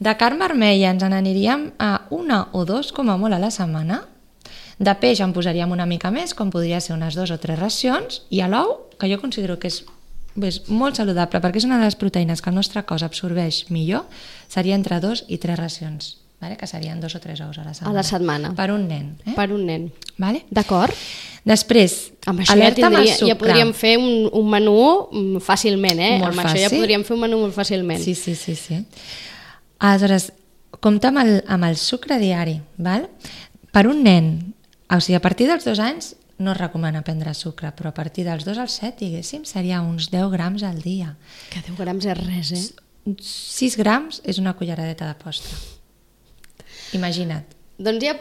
De 0.00 0.16
carn 0.16 0.38
vermella 0.38 0.90
ens 0.90 1.02
n'aniríem 1.04 1.72
a 1.78 2.06
una 2.10 2.48
o 2.52 2.64
dos, 2.64 2.90
com 2.92 3.10
a 3.10 3.16
molt, 3.16 3.34
a 3.34 3.38
la 3.38 3.50
setmana. 3.50 4.06
De 4.78 4.94
peix 4.94 5.20
en 5.20 5.34
posaríem 5.36 5.70
una 5.70 5.84
mica 5.84 6.10
més, 6.10 6.32
com 6.34 6.50
podria 6.50 6.80
ser 6.80 6.94
unes 6.94 7.14
dues 7.14 7.30
o 7.30 7.38
tres 7.38 7.58
racions. 7.58 8.22
I 8.30 8.40
a 8.40 8.48
l'ou, 8.48 8.88
que 8.98 9.06
jo 9.12 9.20
considero 9.20 9.58
que 9.58 9.68
és, 9.68 9.84
és 10.40 10.68
molt 10.68 10.96
saludable, 10.96 11.38
perquè 11.38 11.56
és 11.60 11.64
una 11.68 11.78
de 11.78 11.84
les 11.84 11.96
proteïnes 11.96 12.40
que 12.40 12.48
el 12.48 12.56
nostre 12.56 12.82
cos 12.88 13.02
absorbeix 13.02 13.66
millor, 13.68 14.06
seria 14.48 14.74
entre 14.74 14.98
dos 15.00 15.24
i 15.28 15.36
tres 15.36 15.58
racions, 15.58 16.16
vale? 16.40 16.56
que 16.56 16.66
serien 16.66 17.00
dos 17.00 17.14
o 17.14 17.20
tres 17.20 17.40
ous 17.40 17.58
a 17.58 17.64
la 17.64 17.74
setmana. 17.74 17.94
la 17.96 18.02
setmana. 18.02 18.54
Per 18.56 18.70
un 18.72 18.86
nen. 18.88 19.16
Eh? 19.26 19.34
Per 19.36 19.52
un 19.52 19.66
nen. 19.66 19.90
Vale? 20.18 20.44
D'acord? 20.50 20.94
Després, 21.44 22.12
Amb 22.28 22.40
això 22.42 22.52
ja, 22.52 22.58
alerta 22.58 22.86
amb 22.86 22.98
el 22.98 23.06
tindria, 23.06 23.16
ja 23.16 23.34
sucre. 23.34 23.38
podríem 23.40 23.72
fer 23.72 23.94
un, 23.98 24.28
un 24.36 24.50
menú 24.52 24.76
mm, 25.10 25.40
fàcilment, 25.44 25.98
eh? 26.00 26.18
Molt 26.20 26.34
amb 26.34 26.42
això 26.44 26.56
ja 26.58 26.68
fàcil. 26.68 26.78
podríem 26.82 27.04
fer 27.04 27.14
un 27.16 27.22
menú 27.24 27.38
molt 27.40 27.56
fàcilment. 27.56 28.02
Sí, 28.02 28.14
sí, 28.14 28.34
sí, 28.36 28.54
sí. 28.58 28.80
Aleshores, 29.78 30.30
compta 30.80 31.08
amb 31.08 31.22
el, 31.24 31.32
amb 31.48 31.64
el 31.70 31.76
sucre 31.80 32.18
diari, 32.20 32.58
val? 32.76 33.06
Per 33.72 33.86
un 33.88 34.02
nen, 34.04 34.30
o 34.90 35.00
sigui, 35.00 35.16
a 35.16 35.22
partir 35.24 35.48
dels 35.48 35.64
dos 35.64 35.80
anys 35.80 36.14
no 36.40 36.52
es 36.52 36.58
recomana 36.58 37.02
prendre 37.04 37.32
sucre, 37.36 37.70
però 37.76 37.90
a 37.92 37.96
partir 37.96 38.24
dels 38.26 38.44
dos 38.44 38.58
als 38.58 38.76
set, 38.80 38.98
diguéssim, 39.00 39.44
seria 39.48 39.80
uns 39.84 40.10
10 40.12 40.30
grams 40.32 40.62
al 40.64 40.80
dia. 40.84 41.14
Que 41.52 41.60
10 41.66 41.76
grams 41.80 42.04
és 42.08 42.16
res, 42.20 42.52
eh? 42.52 43.14
6 43.16 43.76
grams 43.80 44.20
és 44.24 44.38
una 44.40 44.54
culleradeta 44.56 45.08
de 45.08 45.16
postre. 45.20 45.56
Imagina't. 46.96 47.58
Doncs 47.80 48.04
ja, 48.04 48.14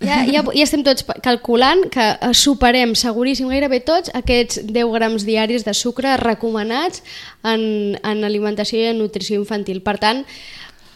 ja, 0.00 0.22
ja, 0.24 0.40
ja 0.42 0.64
estem 0.64 0.82
tots 0.84 1.04
calculant 1.24 1.86
que 1.92 2.06
eh, 2.12 2.32
superem 2.36 2.94
seguríssim 2.96 3.50
gairebé 3.52 3.82
tots 3.84 4.12
aquests 4.16 4.62
10 4.68 4.94
grams 4.96 5.26
diaris 5.28 5.66
de 5.66 5.74
sucre 5.76 6.16
recomanats 6.20 7.04
en, 7.44 7.98
en 8.00 8.24
alimentació 8.24 8.80
i 8.80 8.90
en 8.94 9.00
nutrició 9.02 9.40
infantil. 9.40 9.82
Per 9.84 9.98
tant, 10.00 10.24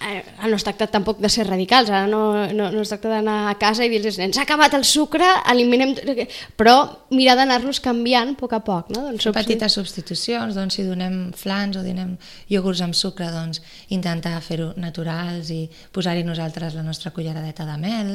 eh, 0.04 0.22
no 0.48 0.56
es 0.56 0.64
tracta 0.64 0.86
tampoc 0.90 1.20
de 1.22 1.28
ser 1.32 1.46
radicals, 1.48 1.90
ara 1.90 2.06
no, 2.10 2.46
no, 2.52 2.70
no 2.72 2.82
es 2.82 2.90
tracta 2.92 3.10
d'anar 3.12 3.36
a 3.50 3.54
casa 3.60 3.86
i 3.86 3.90
dir 3.92 4.02
als 4.04 4.18
nens 4.20 4.36
s'ha 4.36 4.44
acabat 4.46 4.76
el 4.76 4.84
sucre, 4.88 5.26
eliminem... 5.50 5.94
tot", 5.96 6.22
Però 6.58 6.74
mirar 7.14 7.36
d'anar-los 7.38 7.80
canviant 7.84 8.34
a 8.34 8.38
poc 8.38 8.56
a 8.56 8.60
poc, 8.64 8.90
no? 8.94 9.06
Doncs 9.08 9.30
petites 9.36 9.78
substitucions, 9.78 10.56
doncs 10.58 10.78
si 10.78 10.84
donem 10.86 11.32
flans 11.36 11.78
o 11.80 11.84
donem 11.86 12.16
iogurts 12.52 12.84
amb 12.84 12.96
sucre, 12.98 13.30
doncs 13.32 13.62
intentar 13.94 14.36
fer-ho 14.44 14.72
naturals 14.80 15.50
i 15.54 15.64
posar-hi 15.94 16.26
nosaltres 16.26 16.76
la 16.76 16.84
nostra 16.86 17.14
culleradeta 17.14 17.66
de 17.68 17.78
mel 17.80 18.12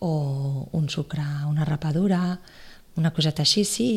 o 0.00 0.68
un 0.72 0.88
sucre, 0.88 1.24
una 1.48 1.66
rapadura, 1.68 2.38
una 2.96 3.12
coseta 3.12 3.44
així, 3.44 3.64
sí, 3.68 3.90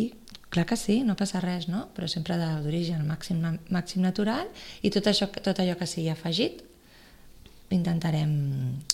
clar 0.54 0.68
que 0.70 0.78
sí, 0.78 1.02
no 1.08 1.16
passa 1.18 1.42
res, 1.42 1.68
no? 1.72 1.88
Però 1.96 2.08
sempre 2.12 2.38
d'origen 2.38 3.08
màxim, 3.08 3.42
màxim 3.74 4.04
natural 4.06 4.46
i 4.84 4.92
tot, 4.94 5.10
això, 5.10 5.30
tot 5.34 5.60
allò 5.60 5.78
que 5.80 5.90
sigui 5.90 6.12
afegit, 6.14 6.62
intentarem 7.76 8.30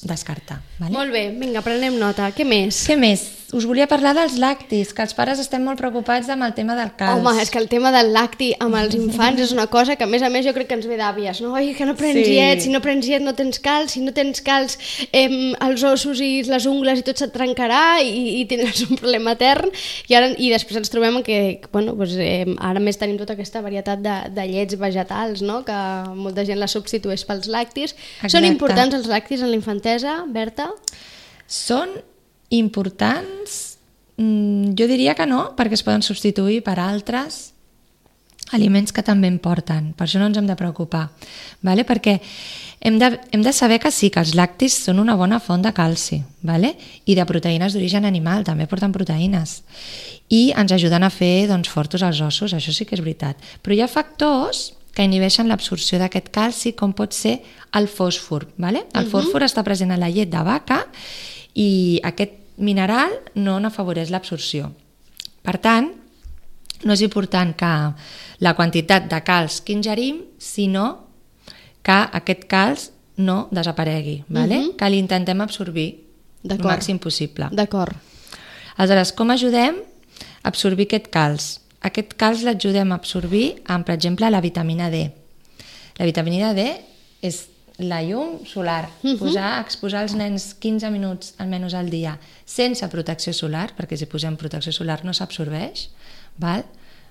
descartar. 0.02 0.62
Vale? 0.80 0.94
Molt 0.96 1.12
bé, 1.12 1.30
vinga, 1.36 1.62
prenem 1.66 2.00
nota. 2.00 2.32
Què 2.36 2.46
més? 2.48 2.86
Què 2.88 2.96
més? 3.00 3.28
Us 3.50 3.66
volia 3.66 3.88
parlar 3.90 4.12
dels 4.14 4.36
lactis, 4.38 4.92
que 4.94 5.02
els 5.02 5.16
pares 5.18 5.40
estem 5.42 5.64
molt 5.66 5.80
preocupats 5.82 6.28
amb 6.30 6.46
el 6.46 6.52
tema 6.54 6.76
del 6.78 6.92
calç. 7.00 7.18
Home, 7.18 7.32
és 7.42 7.50
que 7.50 7.58
el 7.58 7.66
tema 7.72 7.90
del 7.92 8.12
lacti 8.14 8.52
amb 8.62 8.78
els 8.78 8.94
infants 8.94 9.42
és 9.42 9.54
una 9.56 9.66
cosa 9.74 9.96
que 9.98 10.06
a 10.06 10.10
més 10.10 10.22
a 10.22 10.30
més 10.30 10.46
jo 10.46 10.54
crec 10.54 10.68
que 10.70 10.78
ens 10.78 10.86
ve 10.86 11.00
d'àvies, 11.00 11.40
no? 11.42 11.56
Oi, 11.58 11.72
que 11.74 11.88
no 11.90 11.96
prens 11.98 12.20
Sí. 12.20 12.36
llet, 12.36 12.62
si 12.62 12.70
no 12.70 12.78
prens 12.84 13.08
llet 13.10 13.24
no 13.26 13.34
tens 13.34 13.58
calç, 13.60 13.96
si 13.96 14.04
no 14.06 14.14
tens 14.14 14.44
calç 14.46 14.78
eh, 15.12 15.26
els 15.66 15.84
ossos 15.84 16.22
i 16.22 16.44
les 16.46 16.68
ungles 16.70 17.02
i 17.02 17.06
tot 17.08 17.18
se't 17.18 17.34
trencarà 17.34 18.04
i, 18.06 18.44
i 18.44 18.46
tindràs 18.46 18.84
un 18.86 19.00
problema 19.02 19.34
etern 19.34 19.74
i, 19.74 20.14
ara, 20.14 20.30
i 20.38 20.52
després 20.54 20.78
ens 20.84 20.94
trobem 20.94 21.18
que 21.26 21.60
bueno, 21.74 21.96
doncs, 21.98 22.14
eh, 22.22 22.46
ara 22.62 22.80
més 22.80 23.02
tenim 23.02 23.18
tota 23.18 23.34
aquesta 23.34 23.64
varietat 23.66 24.06
de, 24.06 24.16
de 24.30 24.46
llets 24.46 24.78
vegetals, 24.78 25.42
no? 25.42 25.64
que 25.66 25.80
molta 26.14 26.46
gent 26.46 26.62
les 26.62 26.78
substitueix 26.78 27.26
pels 27.26 27.50
lactis. 27.50 27.96
Són 27.96 28.44
Exacte. 28.46 28.46
Importants 28.70 28.96
els 29.00 29.10
lactis 29.10 29.42
en 29.42 29.50
la 29.50 29.58
infantesa, 29.58 30.20
Berta? 30.30 30.70
Són 31.50 31.96
importants? 32.54 33.78
Mm, 34.18 34.76
jo 34.78 34.88
diria 34.90 35.16
que 35.18 35.26
no, 35.26 35.56
perquè 35.58 35.78
es 35.80 35.86
poden 35.86 36.06
substituir 36.06 36.62
per 36.66 36.78
altres 36.82 37.54
aliments 38.54 38.94
que 38.94 39.04
també 39.06 39.30
en 39.30 39.38
porten. 39.42 39.92
Per 39.94 40.06
això 40.06 40.22
no 40.22 40.30
ens 40.30 40.38
hem 40.40 40.48
de 40.50 40.58
preocupar. 40.58 41.10
Vale? 41.66 41.86
Perquè 41.86 42.18
hem 42.82 42.98
de, 43.02 43.12
hem 43.32 43.44
de 43.46 43.54
saber 43.54 43.80
que 43.82 43.92
sí, 43.94 44.10
que 44.10 44.22
els 44.22 44.34
lactis 44.38 44.78
són 44.86 45.02
una 45.02 45.16
bona 45.20 45.40
font 45.40 45.62
de 45.62 45.74
calci 45.76 46.22
vale? 46.42 46.74
i 47.06 47.16
de 47.18 47.26
proteïnes 47.30 47.76
d'origen 47.76 48.06
animal, 48.10 48.46
també 48.48 48.66
porten 48.70 48.94
proteïnes. 48.96 49.60
I 50.30 50.50
ens 50.58 50.74
ajuden 50.74 51.06
a 51.06 51.14
fer 51.14 51.48
doncs, 51.50 51.70
fortos 51.70 52.06
els 52.06 52.22
ossos, 52.26 52.54
això 52.54 52.74
sí 52.74 52.86
que 52.86 52.98
és 52.98 53.06
veritat. 53.06 53.38
Però 53.62 53.76
hi 53.76 53.82
ha 53.82 53.92
factors 53.92 54.72
que 54.96 55.06
inhibeixen 55.06 55.48
l'absorció 55.48 56.00
d'aquest 56.02 56.30
calci, 56.34 56.74
com 56.74 56.94
pot 56.94 57.14
ser 57.16 57.40
el 57.78 57.88
fòsfor. 57.88 58.48
Vale? 58.58 58.86
El 58.98 59.08
fòsfor 59.12 59.46
està 59.46 59.64
present 59.64 59.92
a 59.92 60.00
la 60.02 60.10
llet 60.10 60.32
de 60.32 60.44
vaca 60.44 60.84
i 61.56 62.00
aquest 62.04 62.36
mineral 62.58 63.14
no 63.36 63.60
n'afavoreix 63.60 64.12
l'absorció. 64.12 64.72
Per 65.46 65.58
tant, 65.64 65.92
no 66.84 66.96
és 66.96 67.04
important 67.04 67.54
que 67.56 67.72
la 68.44 68.56
quantitat 68.56 69.08
de 69.12 69.20
calç 69.24 69.62
que 69.64 69.76
ingerim, 69.76 70.24
sinó 70.40 70.86
que 71.84 71.96
aquest 72.20 72.46
calç 72.52 72.90
no 73.20 73.48
desaparegui, 73.52 74.24
vale? 74.30 74.60
Mhm. 74.60 74.78
que 74.78 74.90
l'intentem 74.90 75.42
absorbir 75.42 75.90
el 76.44 76.60
màxim 76.60 77.00
possible. 77.00 77.50
D'acord. 77.52 77.96
Aleshores, 78.78 79.12
com 79.12 79.30
ajudem 79.30 79.76
a 80.42 80.48
absorbir 80.48 80.88
aquest 80.88 81.10
calç? 81.12 81.60
Aquest 81.82 82.14
calç 82.20 82.44
l'ajudem 82.44 82.92
a 82.92 82.98
absorbir 83.00 83.62
amb, 83.68 83.86
per 83.88 83.96
exemple, 83.96 84.30
la 84.30 84.42
vitamina 84.42 84.90
D. 84.92 85.06
La 86.00 86.06
vitamina 86.06 86.54
D 86.54 86.66
és 87.22 87.46
la 87.80 88.02
llum 88.04 88.46
solar. 88.46 88.90
-huh. 89.04 89.18
posar, 89.18 89.62
exposar 89.62 90.04
els 90.04 90.14
nens 90.14 90.54
15 90.60 90.90
minuts 90.92 91.34
almenys 91.38 91.74
al 91.74 91.90
dia 91.90 92.18
sense 92.46 92.88
protecció 92.90 93.34
solar, 93.34 93.74
perquè 93.78 93.96
si 93.96 94.06
posem 94.06 94.36
protecció 94.36 94.72
solar 94.72 95.06
no 95.06 95.14
s'absorbeix, 95.14 95.90
val? 96.38 96.66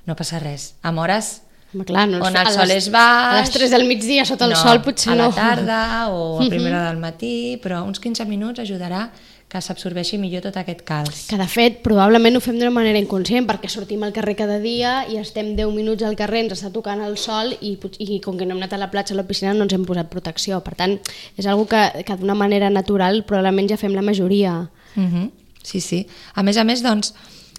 no 0.05 0.15
passa 0.15 0.39
res. 0.39 0.75
Amb 0.83 0.99
hores 0.99 1.43
Home, 1.75 1.85
clar, 1.85 2.09
no, 2.09 2.23
on 2.25 2.37
a 2.37 2.43
el 2.43 2.53
sol 2.53 2.67
les- 2.67 2.87
és 2.87 2.91
baix... 2.91 3.37
A 3.37 3.41
les 3.41 3.51
3 3.51 3.71
del 3.71 3.85
migdia 3.87 4.25
sota 4.25 4.47
el 4.47 4.53
no, 4.53 4.57
sol 4.57 4.81
potser 4.81 5.13
a 5.13 5.17
no. 5.17 5.27
la 5.29 5.35
tarda 5.35 6.09
o 6.09 6.41
a 6.41 6.47
primera 6.49 6.87
del 6.89 6.97
matí, 6.97 7.59
però 7.61 7.83
uns 7.85 8.01
15 8.01 8.25
minuts 8.25 8.59
ajudarà 8.61 9.11
que 9.49 9.61
s'absorbeixi 9.65 10.19
millor 10.21 10.43
tot 10.45 10.59
aquest 10.61 10.83
calç. 10.89 11.23
Que 11.31 11.39
de 11.41 11.47
fet, 11.49 11.79
probablement 11.85 12.37
ho 12.37 12.43
fem 12.45 12.59
d'una 12.61 12.73
manera 12.75 13.01
inconscient 13.01 13.49
perquè 13.49 13.71
sortim 13.73 14.05
al 14.05 14.13
carrer 14.17 14.37
cada 14.37 14.59
dia 14.61 15.07
i 15.09 15.17
estem 15.21 15.55
10 15.57 15.73
minuts 15.73 16.05
al 16.05 16.19
carrer, 16.21 16.45
ens 16.45 16.59
està 16.59 16.71
tocant 16.75 17.01
el 17.05 17.17
sol 17.17 17.55
i, 17.61 17.79
i 18.05 18.21
com 18.25 18.37
que 18.37 18.45
no 18.45 18.55
hem 18.55 18.61
anat 18.61 18.77
a 18.77 18.83
la 18.85 18.91
platja 18.93 19.15
o 19.15 19.17
a 19.17 19.23
la 19.23 19.29
piscina 19.29 19.55
no 19.57 19.65
ens 19.65 19.73
hem 19.73 19.89
posat 19.89 20.13
protecció. 20.13 20.61
Per 20.65 20.77
tant, 20.77 20.99
és 21.41 21.49
algo 21.49 21.65
que, 21.71 21.81
que 22.05 22.19
d'una 22.21 22.37
manera 22.37 22.69
natural 22.69 23.25
probablement 23.25 23.73
ja 23.73 23.81
fem 23.81 23.97
la 23.97 24.05
majoria. 24.05 24.69
Uh 24.95 25.03
-huh. 25.03 25.31
Sí, 25.63 25.81
sí. 25.81 26.07
A 26.35 26.43
més 26.43 26.57
a 26.57 26.65
més, 26.65 26.83
doncs, 26.83 27.15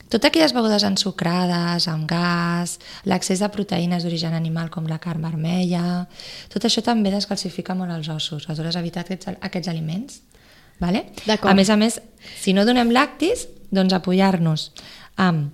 totes 0.10 0.29
aquelles 0.29 0.53
begudes 0.53 0.84
ensucrades, 0.84 1.88
amb 1.88 2.08
gas, 2.10 2.79
l'accés 3.05 3.39
de 3.39 3.50
proteïnes 3.50 4.01
d'origen 4.03 4.34
animal 4.34 4.69
com 4.69 4.88
la 4.88 4.98
carn 4.98 5.22
vermella, 5.22 6.08
tot 6.50 6.65
això 6.65 6.81
també 6.81 7.12
descalcifica 7.12 7.75
molt 7.75 7.91
els 7.91 8.10
ossos. 8.10 8.48
Aleshores, 8.48 8.75
evitar 8.75 9.01
aquests, 9.01 9.27
aquests 9.39 9.67
aliments. 9.67 10.22
Vale? 10.79 11.05
A 11.51 11.55
més 11.55 11.69
a 11.69 11.75
més, 11.77 12.00
si 12.39 12.53
no 12.53 12.65
donem 12.65 12.91
lactis, 12.95 13.48
doncs 13.71 13.93
apoyar-nos 13.93 14.69
amb 15.19 15.51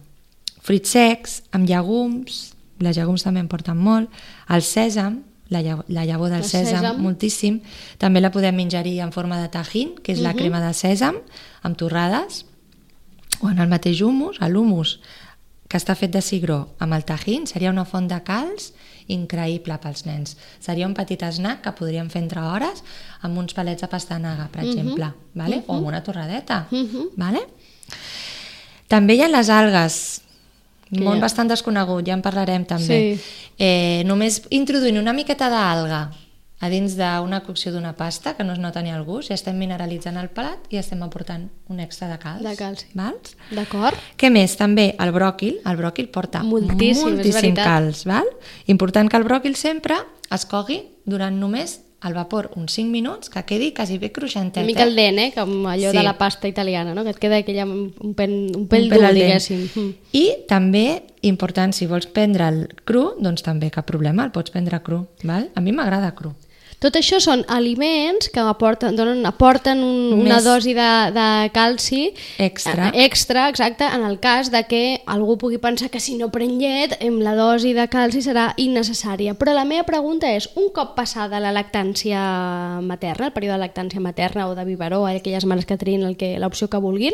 fruits 0.65 0.89
secs, 0.95 1.39
amb 1.51 1.67
llegums, 1.69 2.53
les 2.79 2.97
llegums 2.97 3.23
també 3.25 3.39
en 3.41 3.47
porten 3.49 3.77
molt, 3.77 4.09
el 4.49 4.61
sèsam, 4.65 5.19
la, 5.49 5.61
lla- 5.61 5.83
la 5.87 6.05
llavor 6.05 6.29
del 6.33 6.41
El 6.41 6.49
sèsam, 6.49 6.81
sèsam. 6.81 6.97
moltíssim, 7.01 7.59
també 8.01 8.21
la 8.21 8.31
podem 8.33 8.57
ingerir 8.59 8.99
en 9.05 9.11
forma 9.13 9.37
de 9.41 9.49
tajín, 9.53 9.95
que 10.01 10.11
és 10.13 10.21
la 10.21 10.33
crema 10.33 10.61
de 10.63 10.71
sèsam, 10.73 11.19
amb 11.61 11.77
torrades, 11.77 12.45
o 13.41 13.49
en 13.49 13.59
el 13.59 13.67
mateix 13.69 14.01
humus, 14.01 14.39
l'humus 14.41 14.99
que 15.67 15.77
està 15.77 15.95
fet 15.97 16.11
de 16.13 16.21
cigró 16.21 16.75
amb 16.79 16.93
el 16.93 17.03
tajín 17.05 17.47
seria 17.49 17.71
una 17.73 17.85
font 17.85 18.07
de 18.07 18.19
calç 18.23 18.71
increïble 19.07 19.77
pels 19.81 20.05
nens. 20.05 20.35
Seria 20.59 20.87
un 20.87 20.93
petit 20.97 21.21
snack 21.31 21.61
que 21.61 21.71
podríem 21.77 22.09
fer 22.09 22.21
entre 22.23 22.41
hores 22.41 22.83
amb 23.21 23.37
uns 23.37 23.53
palets 23.53 23.81
de 23.81 23.87
pastanaga, 23.87 24.47
per 24.51 24.63
exemple, 24.65 25.11
vale? 25.33 25.63
o 25.67 25.75
amb 25.77 25.87
una 25.87 26.01
torradeta. 26.03 26.67
vale? 27.17 27.45
També 28.87 29.15
hi 29.15 29.21
ha 29.25 29.27
les 29.31 29.49
algues, 29.49 30.21
Que 30.91 31.01
món 31.01 31.17
ha- 31.17 31.21
bastant 31.21 31.49
desconegut, 31.49 32.05
ja 32.05 32.13
en 32.13 32.21
parlarem 32.21 32.65
també. 32.65 33.17
Sí. 33.17 33.21
Eh, 33.57 34.03
només 34.05 34.41
introduint 34.51 34.97
una 34.99 35.13
miqueta 35.13 35.49
d'alga 35.49 36.11
a 36.61 36.69
dins 36.71 36.95
d'una 36.95 37.41
cocció 37.43 37.71
d'una 37.73 37.93
pasta, 37.97 38.35
que 38.35 38.43
no 38.43 38.53
es 38.53 38.59
nota 38.59 38.81
ni 38.81 38.89
el 38.89 39.03
gust, 39.03 39.29
ja 39.29 39.35
estem 39.35 39.57
mineralitzant 39.59 40.17
el 40.17 40.29
pelat 40.33 40.69
i 40.71 40.79
estem 40.79 41.03
aportant 41.03 41.49
un 41.69 41.79
extra 41.83 42.07
de 42.07 42.17
calç. 42.21 42.43
De 42.45 42.55
calci. 42.55 42.87
Vals? 42.95 43.35
D'acord? 43.51 43.99
Què 44.17 44.31
més? 44.31 44.55
També 44.57 44.93
el 44.99 45.11
bròquil. 45.15 45.59
El 45.67 45.77
bròquil 45.81 46.09
porta 46.09 46.43
Moltíssim, 46.43 47.17
moltíssim 47.17 47.55
calç. 47.59 48.05
Val? 48.07 48.29
Important 48.71 49.11
que 49.11 49.17
el 49.19 49.27
bròquil 49.27 49.55
sempre 49.59 49.99
es 50.31 50.45
cogui 50.49 50.81
durant 51.05 51.35
només 51.39 51.81
al 52.05 52.13
vapor 52.13 52.51
uns 52.55 52.75
5 52.77 52.91
minuts, 52.91 53.31
que 53.33 53.41
quedi 53.49 53.71
quasi 53.73 53.97
bé 53.97 54.11
cruixentet. 54.13 54.61
Una 54.61 54.67
mica 54.67 54.83
el 54.83 54.95
dent, 54.95 55.17
eh? 55.19 55.31
Com 55.33 55.65
allò 55.65 55.89
Sí. 55.89 55.97
de 55.97 56.03
la 56.03 56.17
pasta 56.19 56.47
italiana, 56.47 56.93
no? 56.93 57.03
Que 57.03 57.09
et 57.09 57.17
queda 57.19 57.37
aquella, 57.37 57.65
un, 57.65 58.13
pen, 58.13 58.51
un 58.55 58.67
pell 58.67 58.83
Un 58.85 58.89
pèl 58.91 59.01
dur, 59.01 59.13
diguéssim. 59.13 59.69
Mm. 59.73 59.93
I 60.13 60.25
també, 60.47 61.01
important, 61.21 61.73
si 61.73 61.87
vols 61.87 62.05
prendre'l 62.05 62.67
cru, 62.85 63.15
doncs 63.19 63.41
també 63.41 63.71
cap 63.71 63.87
problema, 63.87 64.23
el 64.23 64.31
pots 64.31 64.51
prendre 64.51 64.81
cru. 64.83 65.07
Val? 65.23 65.49
A 65.55 65.61
mi 65.61 65.71
m'agrada 65.71 66.13
cru. 66.13 66.35
Tot 66.83 66.95
això 66.99 67.17
són 67.23 67.43
aliments 67.47 68.27
que 68.29 68.39
aporten, 68.43 68.95
donen, 68.97 69.23
aporten 69.25 69.79
un, 69.83 70.19
una 70.25 70.41
dosi 70.43 70.73
de, 70.75 70.87
de 71.15 71.27
calci 71.55 72.13
Extra. 72.37 72.89
eh, 72.93 73.05
extra, 73.05 73.47
exacte, 73.49 73.85
en 73.87 74.03
el 74.05 74.19
cas 74.19 74.51
de 74.51 74.63
que 74.67 75.01
algú 75.07 75.37
pugui 75.37 75.57
pensar 75.57 75.89
que 75.89 75.99
si 76.03 76.15
no 76.19 76.29
pren 76.31 76.59
llet 76.59 76.97
em 76.99 77.21
la 77.23 77.33
dosi 77.35 77.71
de 77.73 77.87
calci 77.87 78.21
serà 78.21 78.53
innecessària. 78.57 79.33
Però 79.39 79.53
la 79.55 79.63
meva 79.65 79.85
pregunta 79.87 80.29
és, 80.35 80.49
un 80.55 80.67
cop 80.75 80.93
passada 80.97 81.39
la 81.39 81.53
lactància 81.55 82.19
materna, 82.83 83.27
el 83.31 83.33
període 83.33 83.55
de 83.57 83.63
lactància 83.65 84.03
materna 84.03 84.49
o 84.49 84.55
de 84.55 84.65
biberó, 84.67 85.05
aquelles 85.07 85.45
mares 85.45 85.65
que 85.65 85.77
triïn 85.79 86.03
el 86.05 86.17
que- 86.17 86.37
l'opció 86.39 86.69
que 86.69 86.77
vulguin, 86.77 87.13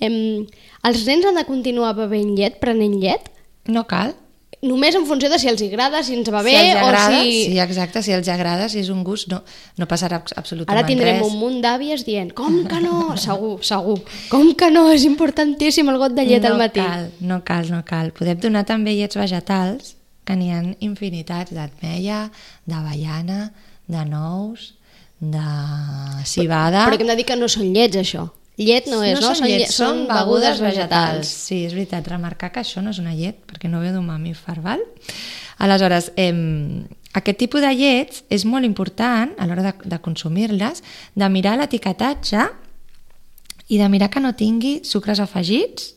em, 0.00 0.46
els 0.82 1.06
nens 1.06 1.26
han 1.28 1.36
de 1.36 1.44
continuar 1.44 1.94
bevent 1.94 2.34
llet, 2.36 2.58
prenent 2.58 2.96
llet? 3.00 3.28
No 3.68 3.86
cal. 3.86 4.14
Només 4.60 4.92
en 4.94 5.06
funció 5.08 5.30
de 5.32 5.38
si 5.40 5.48
els 5.48 5.62
agrada, 5.64 6.02
si 6.04 6.12
ens 6.18 6.28
va 6.28 6.42
bé 6.44 6.52
si 6.52 6.56
els 6.68 6.80
agrada, 6.82 7.20
o 7.20 7.22
si... 7.24 7.36
sí, 7.46 7.58
exacte, 7.62 8.02
si 8.04 8.12
els 8.12 8.28
agrada, 8.28 8.66
si 8.68 8.82
és 8.82 8.90
un 8.92 8.98
gust, 9.06 9.30
no, 9.32 9.38
no 9.80 9.86
passarà 9.88 10.18
abs- 10.20 10.34
absolutament 10.36 10.76
Ara 10.76 10.86
tindrem 10.86 11.16
res. 11.16 11.30
un 11.30 11.38
munt 11.40 11.62
d'àvies 11.64 12.04
dient 12.04 12.34
com 12.36 12.58
que 12.68 12.80
no? 12.84 13.14
Segur, 13.24 13.54
segur. 13.64 13.96
Com 14.28 14.50
que 14.60 14.68
no? 14.70 14.82
És 14.92 15.06
importantíssim 15.08 15.88
el 15.88 15.96
got 16.02 16.12
de 16.12 16.26
llet 16.28 16.44
no 16.44 16.50
al 16.52 16.58
matí. 16.60 16.84
Cal, 16.84 17.08
no 17.24 17.40
cal, 17.42 17.70
no 17.72 17.80
cal. 17.88 18.12
Podem 18.12 18.36
donar 18.44 18.66
també 18.68 18.92
llets 18.98 19.16
vegetals, 19.16 19.94
que 20.28 20.36
n'hi 20.36 20.50
ha 20.52 20.60
infinitats, 20.84 21.54
d'ametlla, 21.56 22.26
d'avellana, 22.68 23.40
de 23.88 24.04
nous, 24.12 24.74
de 25.20 25.46
cibada... 26.28 26.84
Però 26.84 26.96
que 27.00 27.04
hem 27.08 27.10
de 27.14 27.16
dir 27.22 27.26
que 27.28 27.36
no 27.40 27.48
són 27.48 27.72
llets, 27.72 27.96
això. 27.96 28.28
Llet 28.60 28.90
no 28.92 29.00
és, 29.00 29.16
no? 29.16 29.32
són 29.32 29.48
llets, 29.48 29.72
són 29.72 30.02
begudes 30.08 30.60
vegetals. 30.60 30.66
vegetals. 30.68 31.28
Sí, 31.48 31.62
és 31.64 31.72
veritat, 31.72 32.08
remarcar 32.12 32.50
que 32.52 32.60
això 32.60 32.82
no 32.84 32.92
és 32.92 33.00
una 33.00 33.14
llet, 33.16 33.38
perquè 33.48 33.70
no 33.72 33.80
ve 33.80 33.94
d'un 33.94 34.04
mamífer, 34.04 34.58
val? 34.60 34.82
Aleshores, 35.64 36.10
eh, 36.20 36.34
aquest 37.16 37.40
tipus 37.40 37.64
de 37.64 37.70
llets 37.74 38.24
és 38.28 38.44
molt 38.44 38.68
important 38.68 39.32
a 39.40 39.46
l'hora 39.48 39.64
de, 39.64 39.72
de 39.88 40.00
consumir-les, 40.04 40.84
de 41.16 41.30
mirar 41.32 41.56
l'etiquetatge 41.56 42.44
i 43.70 43.78
de 43.80 43.88
mirar 43.88 44.10
que 44.12 44.20
no 44.20 44.34
tingui 44.36 44.80
sucres 44.84 45.22
afegits 45.22 45.94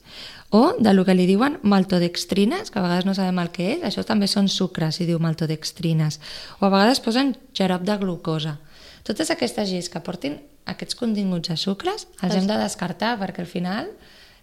o 0.54 0.76
de 0.78 0.94
lo 0.94 1.04
que 1.04 1.16
li 1.18 1.26
diuen 1.26 1.58
maltodextrines, 1.66 2.70
que 2.70 2.80
a 2.80 2.86
vegades 2.86 3.08
no 3.10 3.16
sabem 3.18 3.40
el 3.42 3.50
que 3.52 3.72
és, 3.74 3.86
això 3.88 4.06
també 4.06 4.30
són 4.30 4.48
sucres, 4.48 5.00
si 5.00 5.08
diu 5.10 5.18
maltodextrines, 5.20 6.20
o 6.62 6.68
a 6.68 6.70
vegades 6.70 7.02
posen 7.02 7.34
xarop 7.58 7.82
de 7.84 7.98
glucosa. 7.98 8.60
Totes 9.04 9.34
aquestes 9.34 9.74
lleis 9.74 9.90
que 9.90 10.00
portin 10.06 10.38
aquests 10.66 10.98
continguts 11.00 11.52
de 11.52 11.58
sucres 11.60 12.08
els 12.22 12.36
hem 12.38 12.48
de 12.50 12.60
descartar 12.62 13.16
perquè 13.22 13.44
al 13.44 13.52
final 13.52 13.90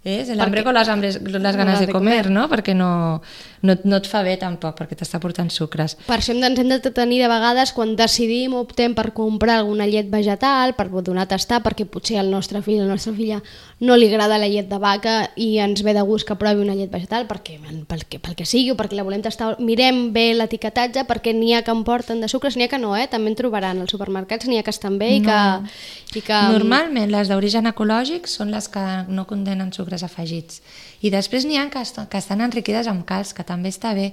És 0.03 0.31
el 0.33 0.41
hambre 0.41 0.65
con 0.65 0.73
las, 0.73 0.89
hambres, 0.89 1.21
les 1.21 1.57
ganes 1.57 1.81
de 1.81 1.89
comer, 1.93 2.31
no? 2.33 2.47
Perquè 2.49 2.73
no, 2.73 3.21
no, 3.61 3.75
no 3.85 3.99
et 4.01 4.07
fa 4.09 4.23
bé 4.25 4.39
tampoc, 4.41 4.79
perquè 4.79 4.97
t'està 4.97 5.19
portant 5.21 5.51
sucres. 5.53 5.99
Per 6.07 6.17
això 6.17 6.33
ens 6.33 6.61
hem 6.63 6.71
de 6.73 6.79
tenir 6.81 7.19
de 7.21 7.29
vegades 7.29 7.75
quan 7.77 7.93
decidim 7.99 8.55
o 8.57 8.63
optem 8.65 8.95
per 8.97 9.11
comprar 9.13 9.59
alguna 9.61 9.85
llet 9.85 10.09
vegetal, 10.09 10.73
per 10.79 10.89
donar 11.05 11.27
a 11.27 11.31
tastar, 11.35 11.61
perquè 11.61 11.85
potser 11.85 12.17
al 12.17 12.31
nostre 12.33 12.63
fill 12.65 12.81
o 12.81 12.87
la 12.87 12.97
nostra 12.97 13.13
filla 13.13 13.43
no 13.81 13.97
li 13.97 14.09
agrada 14.09 14.39
la 14.41 14.49
llet 14.49 14.71
de 14.71 14.79
vaca 14.81 15.15
i 15.37 15.59
ens 15.61 15.85
ve 15.85 15.93
de 15.97 16.05
gust 16.09 16.27
que 16.29 16.37
provi 16.41 16.65
una 16.65 16.77
llet 16.79 16.93
vegetal 16.93 17.27
perquè, 17.29 17.59
pel, 17.61 18.07
que, 18.09 18.21
pel 18.21 18.37
que 18.39 18.49
sigui 18.49 18.73
o 18.73 18.79
perquè 18.81 18.97
la 18.97 19.05
volem 19.05 19.21
tastar. 19.25 19.53
Mirem 19.61 20.15
bé 20.17 20.31
l'etiquetatge 20.33 21.05
perquè 21.09 21.37
n'hi 21.37 21.53
ha 21.59 21.63
que 21.67 21.77
em 21.77 21.85
porten 21.85 22.25
de 22.25 22.29
sucres, 22.33 22.57
n'hi 22.57 22.65
ha 22.65 22.73
que 22.73 22.81
no, 22.81 22.95
eh? 22.97 23.05
també 23.13 23.35
en 23.35 23.37
trobaran 23.37 23.85
als 23.85 23.93
supermercats, 23.93 24.49
n'hi 24.49 24.61
ha 24.61 24.65
que 24.65 24.73
estan 24.73 24.97
bé 24.97 25.13
i 25.19 25.23
que... 25.29 25.37
No. 25.37 25.69
I 26.17 26.25
que... 26.25 26.41
Normalment 26.57 27.13
les 27.13 27.29
d'origen 27.29 27.69
ecològic 27.69 28.25
són 28.27 28.51
les 28.51 28.67
que 28.73 28.83
no 29.13 29.29
condenen 29.29 29.69
sucres 29.77 29.90
sucres 29.91 30.05
afegits. 30.07 30.63
I 31.03 31.11
després 31.11 31.45
n'hi 31.45 31.59
ha 31.59 31.69
que, 31.71 31.81
est 31.81 31.99
que 32.09 32.19
estan 32.19 32.41
enriquides 32.41 32.87
amb 32.87 33.05
calç, 33.05 33.35
que 33.35 33.45
també 33.45 33.71
està 33.71 33.95
bé, 33.95 34.13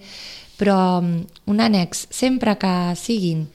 però 0.57 1.01
mm, 1.01 1.43
un 1.47 1.59
annex, 1.61 2.07
sempre 2.09 2.57
que 2.57 2.95
siguin 2.95 3.47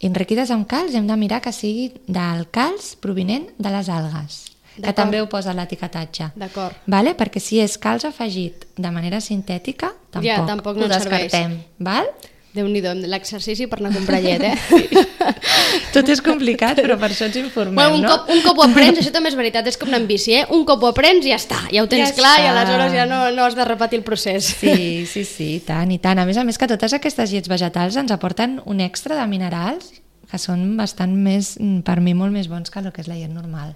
enriquides 0.00 0.50
amb 0.50 0.66
calç, 0.66 0.94
hem 0.94 1.06
de 1.06 1.16
mirar 1.16 1.40
que 1.40 1.52
sigui 1.52 1.92
del 2.06 2.48
calç 2.50 2.96
provinent 3.00 3.50
de 3.58 3.70
les 3.70 3.88
algues 3.88 4.46
que 4.80 4.92
també 4.96 5.20
ho 5.20 5.26
posa 5.28 5.52
l'etiquetatge. 5.52 6.30
D'acord. 6.40 6.76
Vale? 6.88 7.12
Perquè 7.18 7.40
si 7.42 7.58
és 7.60 7.74
calç 7.76 8.06
afegit 8.08 8.64
de 8.78 8.90
manera 8.90 9.18
sintètica, 9.20 9.90
tampoc, 10.08 10.24
ja, 10.24 10.38
tampoc 10.46 10.78
no 10.78 10.86
ho 10.86 10.88
descartem. 10.88 11.58
Serveix. 11.58 11.66
Val? 11.84 12.08
Déu 12.56 12.66
nhi 12.66 12.80
l'exercici 13.06 13.68
per 13.70 13.78
anar 13.78 13.92
a 13.92 13.96
comprar 13.98 14.18
llet, 14.22 14.42
eh? 14.42 14.56
Tot 15.94 16.08
és 16.10 16.22
complicat, 16.24 16.80
però 16.82 16.96
per 16.98 17.10
això 17.12 17.28
ens 17.28 17.38
informem, 17.38 17.78
bueno, 17.78 18.00
un 18.00 18.02
no? 18.02 18.10
Cop, 18.10 18.32
un 18.34 18.42
cop 18.42 18.58
ho 18.58 18.66
aprens, 18.66 18.98
això 18.98 19.12
també 19.14 19.30
és 19.30 19.38
veritat, 19.38 19.68
és 19.70 19.78
com 19.78 19.90
anar 19.90 20.00
amb 20.02 20.10
bici, 20.10 20.34
eh? 20.34 20.42
Un 20.56 20.64
cop 20.66 20.82
ho 20.82 20.90
aprens 20.90 21.26
ja 21.26 21.38
està, 21.38 21.60
ja 21.70 21.84
ho 21.84 21.88
tens 21.90 22.10
ja 22.10 22.18
clar 22.18 22.34
està. 22.40 22.44
i 22.44 22.50
aleshores 22.50 22.96
ja 22.98 23.06
no, 23.10 23.22
no 23.36 23.46
has 23.46 23.54
de 23.58 23.66
repetir 23.68 24.00
el 24.00 24.04
procés. 24.06 24.50
Sí, 24.60 25.06
sí, 25.06 25.24
sí, 25.24 25.48
i 25.60 25.62
tant, 25.66 25.94
i 25.94 26.00
tant. 26.02 26.18
A 26.18 26.26
més 26.26 26.40
a 26.40 26.44
més 26.46 26.58
que 26.58 26.68
totes 26.70 26.94
aquestes 26.96 27.30
llets 27.30 27.50
vegetals 27.50 27.98
ens 28.00 28.10
aporten 28.14 28.58
un 28.66 28.82
extra 28.82 29.18
de 29.18 29.26
minerals 29.30 29.94
que 30.30 30.38
són 30.38 30.76
bastant 30.78 31.14
més, 31.14 31.56
per 31.86 31.98
mi, 32.02 32.14
molt 32.18 32.34
més 32.34 32.50
bons 32.50 32.70
que 32.70 32.82
el 32.82 32.90
que 32.94 33.02
és 33.02 33.10
la 33.10 33.18
llet 33.18 33.30
normal. 33.30 33.74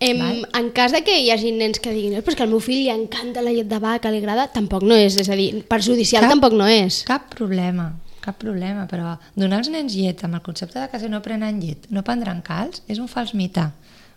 Em, 0.00 0.20
en 0.54 0.68
cas 0.70 0.92
de 0.94 1.02
que 1.02 1.16
hi 1.18 1.30
hagi 1.34 1.50
nens 1.50 1.80
que 1.82 1.90
diguin 1.90 2.20
però 2.20 2.30
és 2.30 2.38
que 2.38 2.44
al 2.44 2.52
meu 2.52 2.60
fill 2.62 2.84
li 2.84 2.90
encanta 2.92 3.42
la 3.42 3.50
llet 3.50 3.66
de 3.66 3.80
vaca, 3.82 4.12
li 4.14 4.20
agrada, 4.22 4.46
tampoc 4.54 4.86
no 4.86 4.94
és, 4.94 5.16
és 5.18 5.26
a 5.26 5.38
dir, 5.38 5.48
perjudicial 5.66 6.22
cap, 6.22 6.36
tampoc 6.36 6.54
no 6.54 6.68
és. 6.70 7.00
Cap 7.08 7.26
problema, 7.34 7.90
cap 8.28 8.38
problema, 8.42 8.86
però 8.90 9.16
donar 9.34 9.62
als 9.62 9.72
nens 9.72 9.96
llet 9.96 10.24
amb 10.24 10.38
el 10.38 10.44
concepte 10.46 10.78
de 10.80 10.88
que 10.92 11.00
si 11.00 11.10
no 11.10 11.24
prenen 11.24 11.60
llet 11.64 11.88
no 11.94 12.04
prendran 12.06 12.44
calç 12.44 12.82
és 12.86 13.00
un 13.02 13.10
fals 13.10 13.34
mite, 13.34 13.68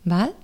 val? 0.03 0.35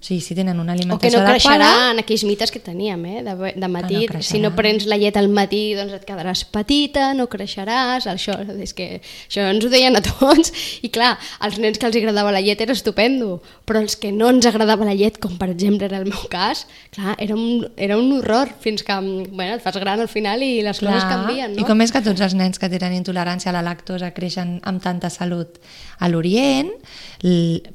O 0.00 0.02
sigui, 0.02 0.22
si 0.24 0.32
tenen 0.32 0.56
una 0.56 0.72
alimentació 0.72 1.20
adequada... 1.20 1.28
O 1.28 1.28
que 1.28 1.28
no 1.28 1.28
creixerà 1.28 1.66
adequada, 1.68 1.90
en 1.92 1.98
aquells 2.00 2.22
mites 2.24 2.50
que 2.54 2.60
teníem, 2.64 3.02
eh? 3.04 3.18
De, 3.20 3.34
de 3.52 3.68
matí. 3.68 3.98
Ah, 4.08 4.14
no 4.16 4.22
si 4.24 4.38
no 4.40 4.50
prens 4.56 4.86
la 4.88 4.96
llet 4.96 5.18
al 5.20 5.28
matí, 5.28 5.74
doncs 5.76 5.98
et 5.98 6.06
quedaràs 6.08 6.46
petita, 6.48 7.10
no 7.18 7.26
creixeràs, 7.28 8.06
això, 8.08 8.38
és 8.64 8.72
que 8.72 8.86
això 9.02 9.44
ens 9.52 9.66
ho 9.66 9.68
deien 9.68 9.98
a 9.98 10.00
tots. 10.00 10.54
I 10.80 10.88
clar, 10.88 11.10
als 11.44 11.58
nens 11.60 11.76
que 11.76 11.84
els 11.84 11.98
agradava 12.00 12.32
la 12.32 12.40
llet 12.40 12.62
era 12.64 12.72
estupendo, 12.72 13.42
però 13.68 13.82
els 13.84 13.98
que 14.00 14.08
no 14.08 14.30
ens 14.32 14.48
agradava 14.48 14.88
la 14.88 14.96
llet, 14.96 15.20
com 15.20 15.36
per 15.36 15.50
exemple 15.52 15.90
era 15.90 16.00
el 16.00 16.08
meu 16.08 16.24
cas, 16.32 16.64
clar, 16.96 17.18
era 17.20 17.36
un, 17.36 17.68
era 17.76 18.00
un 18.00 18.08
horror, 18.16 18.54
fins 18.64 18.80
que 18.80 18.96
bueno, 18.96 19.58
et 19.58 19.60
fas 19.60 19.76
gran 19.84 20.00
al 20.00 20.08
final 20.08 20.40
i 20.40 20.62
les 20.64 20.80
clar. 20.80 20.96
coses 20.96 21.10
canvien, 21.12 21.52
no? 21.52 21.60
I 21.60 21.68
com 21.68 21.84
és 21.84 21.92
que 21.92 22.00
tots 22.08 22.24
els 22.24 22.38
nens 22.40 22.56
que 22.56 22.72
tenen 22.72 22.96
intolerància 22.96 23.52
a 23.52 23.58
la 23.58 23.66
lactosa 23.68 24.14
creixen 24.16 24.62
amb 24.64 24.80
tanta 24.80 25.12
salut? 25.12 25.60
A 26.00 26.08
l'Orient, 26.08 26.72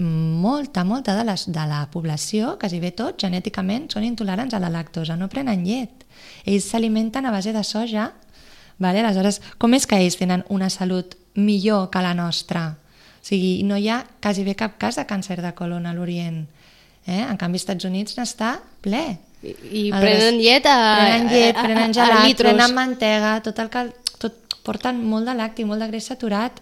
molta, 0.01 0.81
molta 0.81 1.13
de, 1.13 1.21
les, 1.29 1.45
de 1.53 1.65
la 1.69 1.83
població 1.93 2.14
població, 2.15 2.57
quasi 2.57 2.79
bé 2.79 2.91
tots, 2.95 3.19
genèticament, 3.19 3.89
són 3.91 4.03
intolerants 4.03 4.53
a 4.53 4.59
la 4.59 4.69
lactosa, 4.69 5.17
no 5.17 5.27
prenen 5.27 5.65
llet. 5.65 6.05
Ells 6.45 6.69
s'alimenten 6.71 7.25
a 7.25 7.31
base 7.31 7.51
de 7.51 7.63
soja, 7.63 8.13
vale? 8.79 9.01
aleshores, 9.01 9.41
com 9.57 9.73
és 9.73 9.85
que 9.85 9.99
ells 9.99 10.15
tenen 10.15 10.43
una 10.49 10.69
salut 10.69 11.15
millor 11.35 11.89
que 11.91 12.01
la 12.01 12.13
nostra? 12.13 12.77
O 13.19 13.25
sigui, 13.25 13.63
no 13.63 13.75
hi 13.75 13.89
ha 13.89 14.05
quasi 14.21 14.45
bé 14.45 14.55
cap 14.55 14.77
cas 14.77 14.95
de 14.95 15.05
càncer 15.05 15.41
de 15.41 15.51
colon 15.53 15.85
a 15.85 15.93
l'Orient. 15.93 16.45
Eh? 17.05 17.21
En 17.21 17.37
canvi, 17.37 17.57
als 17.57 17.65
Estats 17.65 17.85
Units 17.85 18.15
n'està 18.17 18.59
ple. 18.81 19.17
I, 19.43 19.51
i 19.71 19.91
prenen 19.91 20.39
llet 20.39 20.65
a, 20.65 20.77
prenen 20.95 21.27
llet, 21.29 21.59
prenen 21.59 21.93
gelat, 21.93 22.37
prenen 22.37 22.73
mantega, 22.73 23.39
tot 23.43 23.59
el 23.59 23.69
que... 23.69 23.89
Tot, 24.15 24.41
porten 24.65 24.97
molt 25.05 25.27
de 25.27 25.35
lacti, 25.37 25.61
molt 25.67 25.83
de 25.83 25.85
greix 25.91 26.07
saturat 26.09 26.55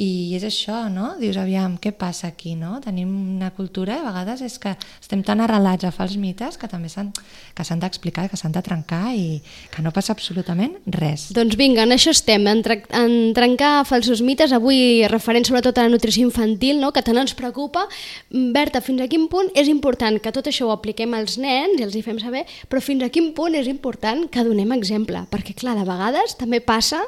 i 0.00 0.32
és 0.32 0.44
això, 0.46 0.86
no? 0.88 1.12
Dius, 1.20 1.36
aviam, 1.36 1.74
què 1.80 1.92
passa 1.92 2.30
aquí, 2.30 2.54
no? 2.56 2.78
Tenim 2.80 3.10
una 3.36 3.50
cultura, 3.52 3.98
a 4.00 4.06
vegades 4.06 4.40
és 4.46 4.56
que 4.62 4.72
estem 4.96 5.20
tan 5.26 5.42
arrelats 5.44 5.84
a 5.84 5.90
fals 5.92 6.16
mites 6.16 6.56
que 6.56 6.70
també 6.70 6.88
s'han 6.88 7.10
que 7.56 7.66
s'han 7.66 7.82
d'explicar, 7.82 8.28
que 8.30 8.38
s'han 8.40 8.54
de 8.54 8.62
trencar 8.64 9.12
i 9.12 9.42
que 9.74 9.84
no 9.84 9.92
passa 9.92 10.14
absolutament 10.16 10.78
res. 10.96 11.28
Doncs 11.36 11.58
vinga, 11.60 11.84
en 11.84 11.92
això 11.92 12.14
estem, 12.14 12.46
en, 12.48 12.62
en 12.96 13.14
trencar 13.36 13.84
falsos 13.88 14.24
mites, 14.24 14.54
avui 14.56 15.04
referent 15.12 15.44
sobretot 15.44 15.76
a 15.76 15.84
la 15.84 15.92
nutrició 15.92 16.24
infantil, 16.24 16.80
no? 16.80 16.94
que 16.96 17.04
tant 17.04 17.20
ens 17.20 17.36
preocupa. 17.36 17.84
Berta, 18.30 18.80
fins 18.80 19.04
a 19.04 19.10
quin 19.12 19.28
punt 19.28 19.52
és 19.52 19.68
important 19.68 20.16
que 20.22 20.32
tot 20.32 20.48
això 20.48 20.70
ho 20.70 20.74
apliquem 20.74 21.12
als 21.18 21.36
nens 21.42 21.76
i 21.76 21.84
els 21.84 21.98
hi 21.98 22.04
fem 22.06 22.20
saber, 22.22 22.46
però 22.72 22.80
fins 22.80 23.04
a 23.04 23.12
quin 23.12 23.34
punt 23.36 23.58
és 23.58 23.68
important 23.68 24.24
que 24.32 24.46
donem 24.46 24.72
exemple? 24.78 25.26
Perquè, 25.28 25.58
clar, 25.60 25.76
de 25.76 25.84
vegades 25.84 26.38
també 26.40 26.64
passa 26.64 27.04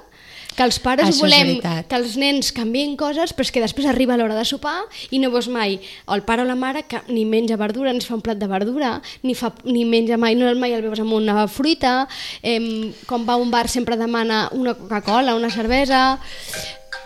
que 0.57 0.65
els 0.67 0.79
pares 0.83 1.09
Això 1.09 1.25
volem 1.25 1.59
que 1.61 1.99
els 1.99 2.17
nens 2.21 2.53
canvien 2.55 2.95
coses, 3.01 3.33
però 3.33 3.47
és 3.47 3.53
que 3.55 3.63
després 3.63 3.89
arriba 3.89 4.17
l'hora 4.21 4.37
de 4.37 4.45
sopar 4.49 4.77
i 5.11 5.21
no 5.23 5.33
veus 5.33 5.49
mai 5.53 5.79
el 6.13 6.25
pare 6.29 6.45
o 6.45 6.49
la 6.49 6.57
mare 6.59 6.85
que 6.89 7.01
ni 7.09 7.25
menja 7.29 7.59
verdura, 7.61 7.93
ni 7.93 8.05
fa 8.05 8.17
un 8.19 8.25
plat 8.25 8.41
de 8.41 8.49
verdura, 8.51 8.95
ni, 9.23 9.35
fa, 9.39 9.53
ni 9.65 9.85
menja 9.89 10.19
mai, 10.21 10.37
no 10.39 10.51
mai 10.61 10.77
el 10.77 10.85
veus 10.85 11.03
amb 11.03 11.17
una 11.17 11.47
fruita, 11.49 12.07
eh, 12.43 12.93
quan 13.09 13.27
va 13.29 13.37
a 13.37 13.43
un 13.43 13.51
bar 13.51 13.69
sempre 13.69 13.97
demana 13.97 14.49
una 14.53 14.75
Coca-Cola, 14.79 15.37
una 15.37 15.51
cervesa... 15.51 16.19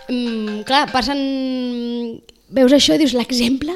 Mm, 0.09 0.63
clar, 0.67 0.87
passen... 0.93 1.21
Veus 2.57 2.71
això 2.71 2.95
i 2.95 3.01
dius, 3.01 3.17
l'exemple? 3.19 3.75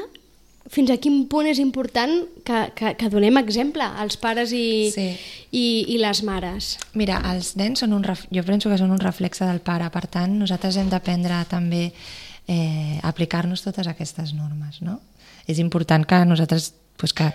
Fins 0.71 0.93
a 0.93 0.95
quin 1.01 1.25
punt 1.27 1.49
és 1.51 1.59
important 1.59 2.21
que, 2.47 2.59
que, 2.77 2.93
que 2.95 3.09
donem 3.11 3.35
exemple 3.41 3.83
als 3.83 4.15
pares 4.15 4.53
i, 4.55 4.87
sí. 4.93 5.09
I, 5.51 5.85
i 5.93 5.97
les 5.99 6.23
mares? 6.23 6.77
Mira, 6.97 7.19
els 7.31 7.53
nens 7.59 7.83
són 7.83 7.93
un, 7.95 8.05
jo 8.07 8.43
penso 8.47 8.71
que 8.71 8.79
són 8.79 8.93
un 8.95 9.01
reflexe 9.03 9.45
del 9.47 9.61
pare, 9.63 9.89
per 9.93 10.05
tant 10.11 10.37
nosaltres 10.39 10.79
hem 10.79 10.89
d'aprendre 10.91 11.43
també 11.51 11.89
eh, 12.47 12.99
aplicar-nos 13.03 13.63
totes 13.65 13.87
aquestes 13.91 14.33
normes, 14.37 14.81
no? 14.81 14.99
És 15.47 15.59
important 15.59 16.05
que 16.07 16.23
nosaltres 16.25 16.71
pues, 16.97 17.13
que... 17.13 17.31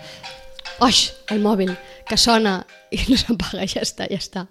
Oix, 0.83 1.07
el 1.33 1.41
mòbil, 1.41 1.71
que 2.07 2.17
sona 2.21 2.59
i 2.93 2.99
no 3.09 3.17
s'apaga, 3.17 3.65
ja 3.69 3.83
està, 3.85 4.07
ja 4.09 4.19
està. 4.21 4.45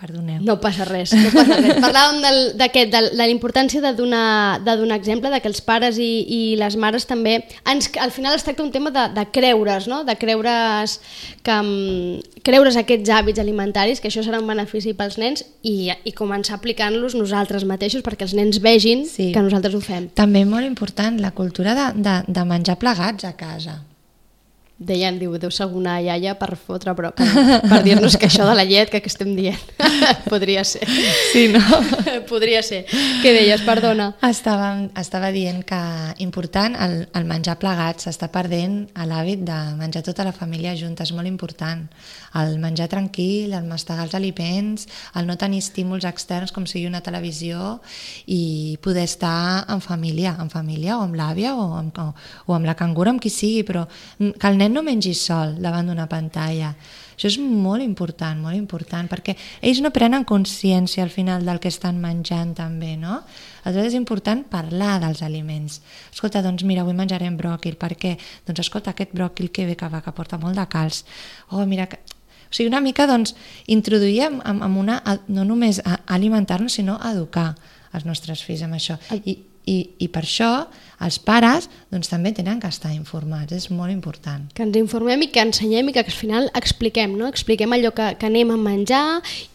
Perdoneu. 0.00 0.38
No 0.40 0.54
passa 0.62 0.86
res, 0.88 1.12
no 1.12 1.28
passa 1.34 1.58
res. 1.60 1.76
Parlàvem 1.84 2.22
del, 2.24 2.38
de, 2.56 2.68
de 2.88 3.00
la 3.18 3.26
importància 3.28 3.82
de 3.84 3.90
donar, 3.98 4.60
de 4.64 4.76
donar 4.80 4.96
exemple, 4.96 5.28
de 5.28 5.40
que 5.44 5.50
els 5.50 5.60
pares 5.60 5.98
i, 6.00 6.08
i 6.24 6.40
les 6.56 6.78
mares 6.80 7.04
també... 7.10 7.34
Ens, 7.68 7.90
al 8.00 8.14
final 8.14 8.38
es 8.38 8.46
tracta 8.46 8.64
un 8.64 8.72
tema 8.72 8.92
de, 8.94 9.04
de 9.12 9.26
creure's, 9.34 9.90
no? 9.92 10.00
de 10.08 10.16
creure's, 10.16 10.96
que, 11.44 11.58
mm, 11.58 12.40
creure's 12.48 12.80
aquests 12.80 13.12
hàbits 13.12 13.44
alimentaris, 13.44 14.00
que 14.00 14.08
això 14.08 14.24
serà 14.24 14.40
un 14.40 14.48
benefici 14.48 14.96
pels 14.96 15.20
nens, 15.20 15.44
i, 15.60 15.92
i 15.92 16.16
començar 16.16 16.56
aplicant-los 16.56 17.18
nosaltres 17.18 17.68
mateixos 17.68 18.06
perquè 18.06 18.24
els 18.24 18.36
nens 18.38 18.62
vegin 18.64 19.04
sí. 19.04 19.34
que 19.36 19.44
nosaltres 19.44 19.76
ho 19.76 19.84
fem. 19.84 20.08
També 20.16 20.46
molt 20.48 20.64
important 20.64 21.20
la 21.20 21.34
cultura 21.36 21.76
de, 21.76 21.92
de, 22.00 22.18
de 22.24 22.48
menjar 22.48 22.80
plegats 22.80 23.28
a 23.28 23.36
casa 23.36 23.82
deien, 24.80 25.18
diu, 25.20 25.34
deu 25.36 25.50
ser 25.52 25.66
alguna 25.66 25.98
iaia 26.00 26.32
per 26.40 26.54
fotre, 26.56 26.94
però 26.96 27.10
per, 27.12 27.82
dir-nos 27.84 28.16
que 28.16 28.30
això 28.30 28.46
de 28.48 28.54
la 28.56 28.64
llet 28.64 28.88
que, 28.88 29.02
que 29.04 29.12
estem 29.12 29.34
dient 29.36 29.60
podria 30.32 30.64
ser. 30.64 30.88
Sí, 31.32 31.50
no? 31.52 31.60
podria 32.30 32.62
ser. 32.62 32.84
Què 33.22 33.32
deies, 33.34 33.62
perdona? 33.66 34.10
Estava, 34.26 34.70
estava 35.00 35.30
dient 35.34 35.62
que 35.66 35.80
important 36.24 36.76
el, 36.80 36.96
el 37.16 37.26
menjar 37.28 37.58
plegats, 37.60 38.06
s'està 38.06 38.30
perdent 38.32 38.82
l'hàbit 39.10 39.42
de 39.46 39.58
menjar 39.78 40.02
tota 40.06 40.24
la 40.26 40.34
família 40.36 40.74
junta, 40.78 41.04
és 41.04 41.12
molt 41.16 41.28
important. 41.28 41.82
El 42.38 42.58
menjar 42.62 42.86
tranquil, 42.92 43.54
el 43.56 43.66
mastegar 43.66 44.06
els 44.06 44.14
aliments, 44.14 44.86
el 45.18 45.26
no 45.26 45.36
tenir 45.40 45.62
estímuls 45.64 46.06
externs 46.08 46.54
com 46.54 46.66
sigui 46.70 46.86
una 46.86 47.02
televisió 47.02 47.80
i 48.30 48.78
poder 48.82 49.06
estar 49.08 49.66
en 49.68 49.82
família, 49.82 50.36
en 50.38 50.50
família 50.52 50.98
o 50.98 51.04
amb 51.06 51.18
l'àvia 51.18 51.56
o, 51.58 51.66
amb, 51.80 51.98
o, 51.98 52.10
o 52.46 52.56
amb 52.56 52.70
la 52.70 52.78
cangura, 52.78 53.10
amb 53.10 53.22
qui 53.22 53.32
sigui, 53.34 53.64
però 53.66 53.86
que 54.18 54.48
el 54.50 54.60
nen 54.60 54.76
no 54.76 54.86
mengi 54.86 55.14
sol 55.18 55.58
davant 55.60 55.90
d'una 55.90 56.08
pantalla. 56.10 56.74
Això 57.20 57.28
és 57.28 57.36
molt 57.36 57.84
important, 57.84 58.38
molt 58.40 58.56
important, 58.56 59.04
perquè 59.04 59.34
ells 59.60 59.82
no 59.84 59.90
prenen 59.92 60.22
consciència 60.24 61.02
al 61.04 61.10
final 61.12 61.44
del 61.44 61.58
que 61.60 61.68
estan 61.68 61.98
menjant 62.00 62.54
també, 62.56 62.94
no? 62.96 63.18
Aleshores 63.60 63.90
és 63.90 63.96
important 63.98 64.40
parlar 64.48 64.94
dels 65.02 65.20
aliments. 65.26 65.82
Escolta, 66.14 66.40
doncs 66.40 66.64
mira, 66.64 66.80
avui 66.80 66.96
menjarem 66.96 67.36
bròquil, 67.36 67.76
per 67.76 67.92
què? 68.00 68.14
Doncs 68.48 68.64
escolta, 68.64 68.94
aquest 68.96 69.12
bròquil 69.12 69.50
que 69.52 69.68
bé 69.68 69.76
que 69.76 69.90
va, 69.92 70.00
que 70.00 70.16
porta 70.16 70.40
molt 70.40 70.56
de 70.56 70.64
calç. 70.72 71.02
Oh, 71.52 71.66
mira, 71.68 71.90
que... 71.92 72.00
O 72.48 72.56
sigui, 72.56 72.70
una 72.72 72.80
mica, 72.80 73.04
doncs, 73.04 73.36
introduir 73.68 74.24
amb, 74.30 74.40
amb 74.48 74.80
una... 74.80 74.96
no 75.28 75.44
només 75.44 75.82
alimentar-nos, 76.08 76.80
sinó 76.80 76.96
educar 77.04 77.50
els 77.92 78.08
nostres 78.08 78.40
fills 78.48 78.64
amb 78.64 78.80
això. 78.80 78.96
I, 79.12 79.36
i, 79.68 79.80
i 79.98 80.08
per 80.08 80.24
això 80.24 80.52
els 81.00 81.16
pares 81.24 81.66
doncs, 81.90 82.10
també 82.12 82.30
tenen 82.36 82.60
que 82.60 82.68
estar 82.68 82.90
informats, 82.92 83.54
és 83.56 83.70
molt 83.72 83.92
important. 83.92 84.44
Que 84.54 84.66
ens 84.66 84.76
informem 84.76 85.24
i 85.24 85.30
que 85.32 85.42
ensenyem 85.42 85.88
i 85.88 85.94
que 85.96 86.02
al 86.04 86.12
final 86.12 86.50
expliquem, 86.58 87.14
no? 87.18 87.28
expliquem 87.30 87.72
allò 87.72 87.92
que, 87.96 88.10
que 88.20 88.28
anem 88.28 88.52
a 88.52 88.58
menjar 88.60 89.04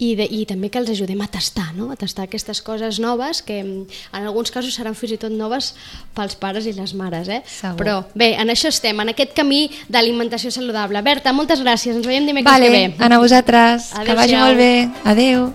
i, 0.02 0.14
de, 0.18 0.26
i 0.26 0.42
també 0.48 0.72
que 0.74 0.82
els 0.82 0.90
ajudem 0.96 1.22
a 1.22 1.30
tastar, 1.30 1.68
no? 1.78 1.92
a 1.94 1.98
tastar 2.00 2.26
aquestes 2.26 2.60
coses 2.66 2.98
noves 3.02 3.44
que 3.46 3.60
en 3.62 3.86
alguns 4.10 4.50
casos 4.54 4.74
seran 4.74 4.98
fins 4.98 5.14
i 5.16 5.20
tot 5.22 5.34
noves 5.34 5.72
pels 6.18 6.34
pares 6.40 6.66
i 6.66 6.74
les 6.76 6.96
mares. 6.98 7.30
Eh? 7.30 7.40
Segur. 7.46 7.78
Però 7.78 7.96
bé, 8.18 8.32
en 8.34 8.50
això 8.50 8.72
estem, 8.74 8.98
en 9.06 9.14
aquest 9.14 9.36
camí 9.38 9.68
d'alimentació 9.86 10.50
saludable. 10.50 11.02
Berta, 11.06 11.34
moltes 11.36 11.62
gràcies, 11.62 11.94
ens 11.94 12.10
veiem 12.10 12.26
dimecres 12.26 12.52
Vale, 12.52 12.74
que 12.74 12.98
ve. 12.98 13.14
a 13.14 13.22
vosaltres, 13.22 13.90
que 14.02 14.18
vagi 14.18 14.36
molt 14.42 14.58
bé. 14.58 14.74
Adeu. 15.06 15.50